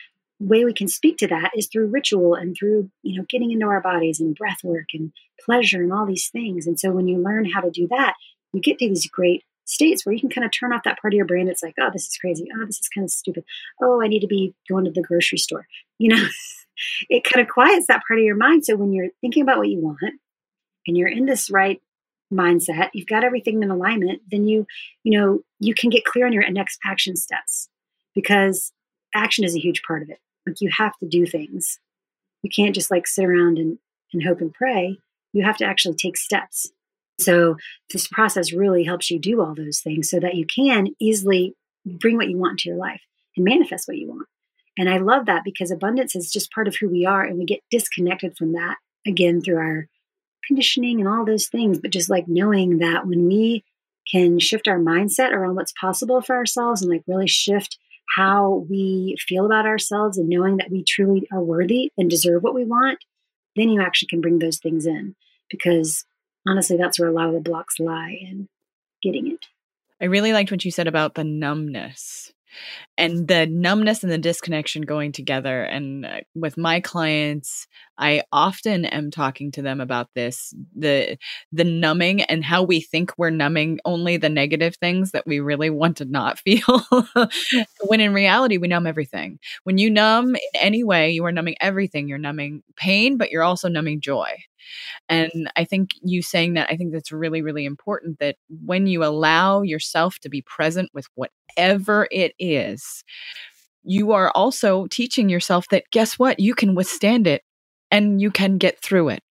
way 0.41 0.65
we 0.65 0.73
can 0.73 0.89
speak 0.89 1.17
to 1.19 1.27
that 1.27 1.51
is 1.57 1.69
through 1.69 1.87
ritual 1.87 2.35
and 2.35 2.57
through 2.57 2.91
you 3.03 3.17
know 3.17 3.25
getting 3.29 3.51
into 3.51 3.67
our 3.67 3.81
bodies 3.81 4.21
and 4.21 4.35
breath 4.35 4.59
work 4.65 4.87
and 4.93 5.13
pleasure 5.45 5.83
and 5.83 5.93
all 5.93 6.07
these 6.07 6.29
things 6.29 6.67
and 6.67 6.79
so 6.79 6.91
when 6.91 7.07
you 7.07 7.19
learn 7.19 7.45
how 7.45 7.61
to 7.61 7.71
do 7.71 7.87
that 7.89 8.15
you 8.53 8.61
get 8.61 8.79
to 8.79 8.89
these 8.89 9.07
great 9.09 9.45
states 9.65 10.05
where 10.05 10.13
you 10.13 10.21
can 10.21 10.31
kind 10.31 10.45
of 10.45 10.51
turn 10.51 10.73
off 10.73 10.83
that 10.85 11.01
part 11.01 11.15
of 11.15 11.17
your 11.17 11.27
brain 11.27 11.47
that's 11.47 11.63
like, 11.63 11.75
oh, 11.81 11.91
this 11.93 12.07
is 12.07 12.17
crazy. 12.19 12.47
Oh, 12.55 12.67
this 12.67 12.79
is 12.79 12.89
kind 12.89 13.05
of 13.05 13.11
stupid. 13.11 13.45
Oh, 13.83 14.03
I 14.03 14.09
need 14.09 14.21
to 14.21 14.27
be 14.27 14.55
going 14.69 14.85
to 14.85 14.91
the 14.91 15.03
grocery 15.03 15.39
store. 15.39 15.67
You 15.99 16.11
know, 16.11 16.25
it 17.09 17.25
kind 17.25 17.45
of 17.45 17.53
quiets 17.53 17.87
that 17.87 18.03
part 18.07 18.21
of 18.21 18.25
your 18.25 18.37
mind. 18.37 18.65
So 18.65 18.77
when 18.77 18.93
you're 18.93 19.11
thinking 19.21 19.43
about 19.43 19.59
what 19.59 19.69
you 19.69 19.81
want 19.81 20.15
and 20.87 20.97
you're 20.97 21.09
in 21.09 21.27
this 21.27 21.51
right 21.51 21.81
mindset, 22.33 22.91
you've 22.93 23.07
got 23.07 23.25
everything 23.25 23.63
in 23.63 23.71
alignment, 23.71 24.23
then 24.31 24.47
you, 24.47 24.67
you 25.03 25.19
know, 25.19 25.41
you 25.61 25.75
can 25.75 25.91
get 25.91 26.05
clear 26.05 26.27
on 26.27 26.33
your 26.33 26.49
next 26.51 26.79
action 26.85 27.17
steps 27.17 27.69
because 28.15 28.73
action 29.15 29.45
is 29.45 29.55
a 29.55 29.61
huge 29.61 29.83
part 29.87 30.03
of 30.03 30.11
it. 30.11 30.19
Like 30.47 30.61
you 30.61 30.71
have 30.77 30.97
to 30.99 31.09
do 31.09 31.27
things. 31.27 31.79
You 32.43 32.51
can't 32.55 32.75
just 32.75 32.91
like 32.91 33.07
sit 33.07 33.25
around 33.25 33.59
and, 33.59 33.79
and 34.13 34.23
hope 34.23 34.41
and 34.41 34.53
pray. 34.53 34.99
You 35.33 35.45
have 35.45 35.57
to 35.59 35.65
actually 35.65 35.95
take 35.95 36.17
steps. 36.17 36.71
So 37.19 37.57
this 37.93 38.09
process 38.09 38.53
really 38.53 38.85
helps 38.85 39.11
you 39.11 39.19
do 39.19 39.41
all 39.41 39.55
those 39.55 39.81
things 39.81 40.11
so 40.11 40.19
that 40.21 40.35
you 40.35 40.47
can 40.47 40.89
easily 41.01 41.55
bring 41.85 42.17
what 42.17 42.29
you 42.29 42.39
want 42.39 42.53
into 42.53 42.69
your 42.71 42.79
life 42.79 43.03
and 43.37 43.45
manifest 43.45 43.87
what 43.87 43.99
you 43.99 44.09
want. 44.09 44.27
And 44.77 44.91
I 44.91 44.99
love 44.99 45.27
that 45.27 45.45
because 45.45 45.71
abundance 45.71 46.17
is 46.17 46.33
just 46.33 46.51
part 46.51 46.67
of 46.67 46.77
who 46.77 46.89
we 46.89 47.07
are 47.07 47.23
and 47.23 47.39
we 47.39 47.45
get 47.45 47.63
disconnected 47.71 48.37
from 48.37 48.53
that 48.53 48.77
again 49.07 49.41
through 49.41 49.59
our 49.59 49.87
conditioning 50.47 50.99
and 50.99 51.09
all 51.09 51.25
those 51.25 51.49
things. 51.49 51.79
But 51.79 51.93
just 51.93 52.11
like 52.11 52.25
knowing 52.27 52.79
that 52.79 53.07
when 53.07 53.27
we 53.27 53.65
can 54.11 54.39
shift 54.39 54.69
our 54.69 54.79
mindset 54.79 55.33
around 55.33 55.55
what's 55.55 55.73
possible 55.81 56.21
for 56.21 56.37
ourselves 56.37 56.83
and 56.83 56.91
like 56.91 57.05
really 57.07 57.29
shift 57.29 57.79
how 58.17 58.67
we 58.69 59.17
feel 59.27 59.47
about 59.47 59.67
ourselves 59.67 60.19
and 60.19 60.29
knowing 60.29 60.59
that 60.59 60.71
we 60.71 60.85
truly 60.85 61.27
are 61.33 61.43
worthy 61.43 61.91
and 61.97 62.11
deserve 62.11 62.43
what 62.43 62.55
we 62.55 62.65
want, 62.65 62.99
then 63.57 63.71
you 63.71 63.81
actually 63.81 64.09
can 64.09 64.21
bring 64.21 64.41
those 64.41 64.59
things 64.59 64.85
in 64.87 65.15
because 65.49 66.05
honestly, 66.47 66.77
that's 66.77 66.99
where 66.99 67.09
a 67.09 67.13
lot 67.13 67.29
of 67.29 67.35
the 67.35 67.41
blocks 67.41 67.79
lie 67.79 68.19
in 68.21 68.49
getting 69.03 69.31
it. 69.31 69.47
I 70.01 70.07
really 70.07 70.33
liked 70.33 70.51
what 70.51 70.65
you 70.65 70.71
said 70.71 70.87
about 70.87 71.15
the 71.15 71.25
numbness 71.25 72.33
and 72.97 73.27
the 73.27 73.47
numbness 73.47 74.03
and 74.03 74.13
the 74.13 74.19
disconnection 74.19 74.83
going 74.83 75.13
together. 75.13 75.63
And 75.63 76.07
uh, 76.07 76.21
with 76.35 76.57
my 76.57 76.81
clients 76.81 77.67
i 77.99 78.23
often 78.33 78.85
am 78.85 79.11
talking 79.11 79.51
to 79.53 79.63
them 79.63 79.81
about 79.81 80.09
this 80.15 80.53
the 80.75 81.17
the 81.53 81.65
numbing 81.65 82.23
and 82.23 82.45
how 82.45 82.63
we 82.63 82.81
think 82.81 83.13
we're 83.17 83.31
numbing 83.31 83.79
only 83.85 84.17
the 84.17 84.29
negative 84.29 84.77
things 84.77 85.13
that 85.13 85.27
we 85.27 85.41
really 85.41 85.71
want 85.71 85.97
to 85.97 86.05
not 86.05 86.39
feel 86.45 86.83
when 87.87 88.01
in 88.01 88.13
reality 88.13 88.57
we 88.57 88.69
numb 88.69 88.87
everything. 88.87 89.39
When 89.65 89.79
you 89.79 89.91
numb 89.91 90.35
in 90.35 90.61
any 90.61 90.85
way 90.85 91.11
you 91.11 91.25
are 91.25 91.33
numbing 91.33 91.57
everything. 91.61 92.09
You're 92.09 92.19
numbing 92.19 92.63
pain 92.77 93.17
but 93.17 93.31
you're 93.31 93.43
also 93.43 93.69
numbing 93.69 94.01
joy 94.01 94.31
and 95.09 95.51
I 95.57 95.65
think 95.65 95.91
you 96.03 96.23
saying 96.23 96.55
that, 96.55 96.71
I 96.71 96.77
think 96.77 96.93
that's 96.93 97.13
really, 97.13 97.43
really 97.43 97.65
important 97.65 98.19
that 98.19 98.37
when 98.65 98.87
you 98.87 99.05
allow 99.05 99.63
yourself 99.63 100.19
to 100.21 100.29
be 100.29 100.43
present 100.43 100.91
with 100.95 101.07
whatever 101.15 102.09
it 102.11 102.35
is, 102.39 103.05
you 103.85 104.13
are 104.13 104.31
also 104.31 104.87
teaching 104.87 105.29
yourself 105.29 105.69
that 105.71 105.85
guess 105.91 106.19
what? 106.19 106.41
You 106.41 106.55
can 106.55 106.75
withstand 106.75 107.27
it 107.27 107.43
and 107.91 108.21
you 108.21 108.31
can 108.31 108.59
get 108.59 108.81
through 108.81 109.11
it. 109.11 109.23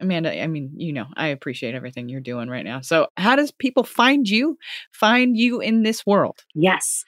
Amanda, 0.00 0.42
I 0.42 0.46
mean, 0.46 0.72
you 0.76 0.92
know, 0.92 1.06
I 1.16 1.28
appreciate 1.28 1.74
everything 1.74 2.08
you're 2.08 2.20
doing 2.20 2.48
right 2.48 2.64
now. 2.64 2.80
So, 2.80 3.08
how 3.16 3.36
does 3.36 3.50
people 3.50 3.84
find 3.84 4.28
you, 4.28 4.56
find 4.92 5.36
you 5.36 5.60
in 5.60 5.82
this 5.82 6.06
world? 6.06 6.38
Yes. 6.54 7.04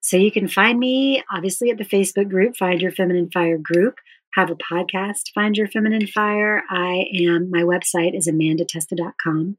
So, 0.00 0.16
you 0.16 0.32
can 0.32 0.48
find 0.48 0.78
me 0.78 1.22
obviously 1.32 1.70
at 1.70 1.78
the 1.78 1.84
Facebook 1.84 2.28
group, 2.28 2.56
Find 2.56 2.80
Your 2.80 2.90
Feminine 2.90 3.30
Fire 3.30 3.58
group 3.58 3.96
have 4.34 4.50
a 4.50 4.56
podcast, 4.56 5.32
Find 5.34 5.56
Your 5.56 5.66
Feminine 5.66 6.06
Fire. 6.06 6.62
I 6.70 7.06
am, 7.14 7.50
my 7.50 7.62
website 7.62 8.16
is 8.16 8.28
amandatesta.com. 8.28 9.58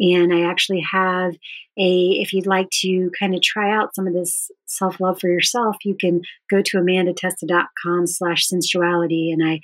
And 0.00 0.34
I 0.34 0.42
actually 0.42 0.84
have 0.90 1.34
a, 1.78 2.10
if 2.20 2.32
you'd 2.32 2.46
like 2.46 2.68
to 2.82 3.10
kind 3.18 3.34
of 3.34 3.42
try 3.42 3.72
out 3.72 3.94
some 3.94 4.06
of 4.06 4.14
this 4.14 4.50
self 4.66 5.00
love 5.00 5.20
for 5.20 5.28
yourself, 5.28 5.76
you 5.84 5.96
can 5.98 6.22
go 6.50 6.62
to 6.62 6.78
amandatesta.com 6.78 8.06
slash 8.06 8.46
sensuality. 8.48 9.30
And 9.32 9.46
I 9.46 9.60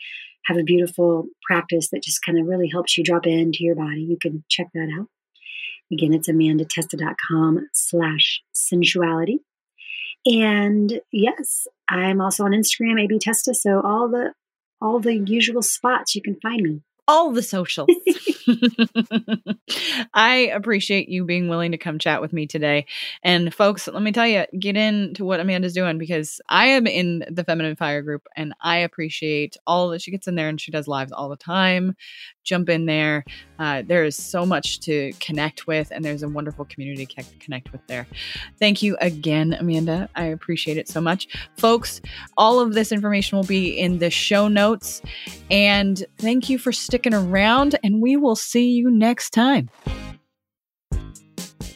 have 0.47 0.57
a 0.57 0.63
beautiful 0.63 1.27
practice 1.45 1.91
that 1.91 2.03
just 2.03 2.23
kind 2.23 2.39
of 2.39 2.47
really 2.47 2.69
helps 2.69 2.97
you 2.97 3.05
drop 3.05 3.27
into 3.27 3.65
your 3.65 3.75
body. 3.75 4.03
You 4.03 4.19
can 4.21 4.45
check 4.49 4.69
that 4.75 4.89
out. 4.99 5.09
Again, 5.93 6.13
it's 6.15 6.29
amandatesta.com 6.29 7.69
slash 7.73 8.43
sensuality. 8.53 9.39
And 10.27 11.01
yes, 11.13 11.67
I'm 11.89 12.21
also 12.21 12.45
on 12.45 12.53
Instagram, 12.53 13.03
AB 13.03 13.19
Testa. 13.19 13.55
So 13.55 13.81
all 13.81 14.09
the 14.09 14.33
all 14.81 15.01
the 15.01 15.17
usual 15.17 15.63
spots 15.63 16.15
you 16.15 16.23
can 16.23 16.37
find 16.41 16.63
me. 16.63 16.81
All 17.09 17.33
the 17.33 17.43
socials. 17.43 17.89
I 20.15 20.51
appreciate 20.55 21.09
you 21.09 21.25
being 21.25 21.49
willing 21.49 21.73
to 21.73 21.79
come 21.79 21.99
chat 21.99 22.21
with 22.21 22.33
me 22.33 22.47
today. 22.47 22.87
And 23.23 23.53
folks, 23.53 23.89
let 23.89 24.03
me 24.03 24.13
tell 24.13 24.27
you, 24.27 24.45
get 24.59 24.77
into 24.77 25.25
what 25.25 25.41
Amanda's 25.41 25.75
doing 25.75 25.99
because 25.99 26.41
I 26.49 26.67
am 26.67 26.87
in 26.87 27.25
the 27.31 27.45
Feminine 27.45 27.77
Fire 27.77 28.03
group 28.03 28.27
and 28.37 28.55
I 28.61 28.79
appreciate 28.79 29.57
all 29.67 29.91
that 29.91 30.03
she 30.03 30.11
gets 30.11 30.29
in 30.29 30.35
there 30.35 30.49
and 30.49 30.61
she 30.61 30.71
does 30.71 30.89
lives 30.89 31.13
all 31.13 31.29
the 31.29 31.37
time. 31.37 31.97
Jump 32.45 32.69
in 32.69 32.87
there. 32.87 33.25
Uh, 33.59 33.83
there 33.87 34.05
is 34.05 34.17
so 34.17 34.47
much 34.47 34.81
to 34.81 35.13
connect 35.21 35.67
with 35.67 35.91
and 35.91 36.05
there's 36.05 36.23
a 36.23 36.29
wonderful 36.29 36.65
community 36.65 37.07
to 37.07 37.23
connect 37.39 37.73
with 37.73 37.87
there. 37.87 38.07
Thank 38.59 38.83
you 38.83 38.97
again, 39.01 39.55
Amanda. 39.59 40.09
I 40.15 40.25
appreciate 40.25 40.77
it 40.77 40.89
so 40.89 41.01
much. 41.01 41.29
Folks, 41.57 42.01
all 42.37 42.61
of 42.61 42.75
this 42.75 42.93
information 42.93 43.37
will 43.37 43.45
be 43.45 43.79
in 43.79 43.99
the 43.99 44.11
show 44.11 44.49
notes. 44.49 45.03
And 45.51 46.05
thank 46.19 46.49
you 46.49 46.59
for 46.59 46.73
sticking 46.73 47.15
around 47.15 47.79
and 47.83 48.01
we 48.01 48.17
will 48.17 48.37
see 48.37 48.71
you 48.71 48.91
next 48.91 49.31
time. 49.31 49.71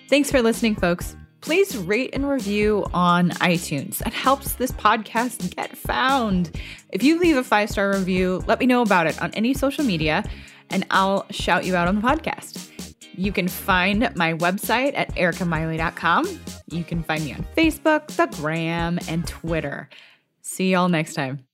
Thanks 0.09 0.31
for 0.31 0.43
listening, 0.43 0.77
folks. 0.77 1.17
Please 1.45 1.77
rate 1.77 2.09
and 2.15 2.27
review 2.27 2.87
on 2.95 3.29
iTunes. 3.33 3.99
That 3.99 4.15
helps 4.15 4.55
this 4.55 4.73
podcast 4.73 5.55
get 5.55 5.77
found. 5.77 6.59
If 6.91 7.03
you 7.03 7.19
leave 7.19 7.37
a 7.37 7.45
five 7.45 7.69
star 7.69 7.93
review, 7.93 8.43
let 8.47 8.61
me 8.61 8.65
know 8.65 8.81
about 8.81 9.07
it 9.07 9.21
on 9.21 9.31
any 9.35 9.53
social 9.53 9.85
media 9.85 10.25
and 10.71 10.87
I'll 10.91 11.27
shout 11.31 11.65
you 11.65 11.77
out 11.77 11.89
on 11.89 11.97
the 11.97 12.03
podcast. 12.03 12.71
You 13.17 13.33
can 13.33 13.49
find 13.49 14.11
my 14.17 14.35
website 14.35 14.93
at 14.97 15.15
erikamiley.com. 15.15 16.41
You 16.71 16.85
can 16.85 17.03
find 17.03 17.25
me 17.25 17.33
on 17.35 17.47
Facebook, 17.57 18.07
the 18.09 18.27
Gram, 18.37 18.99
and 19.09 19.27
Twitter. 19.27 19.89
See 20.43 20.73
y'all 20.73 20.89
next 20.89 21.15
time. 21.15 21.47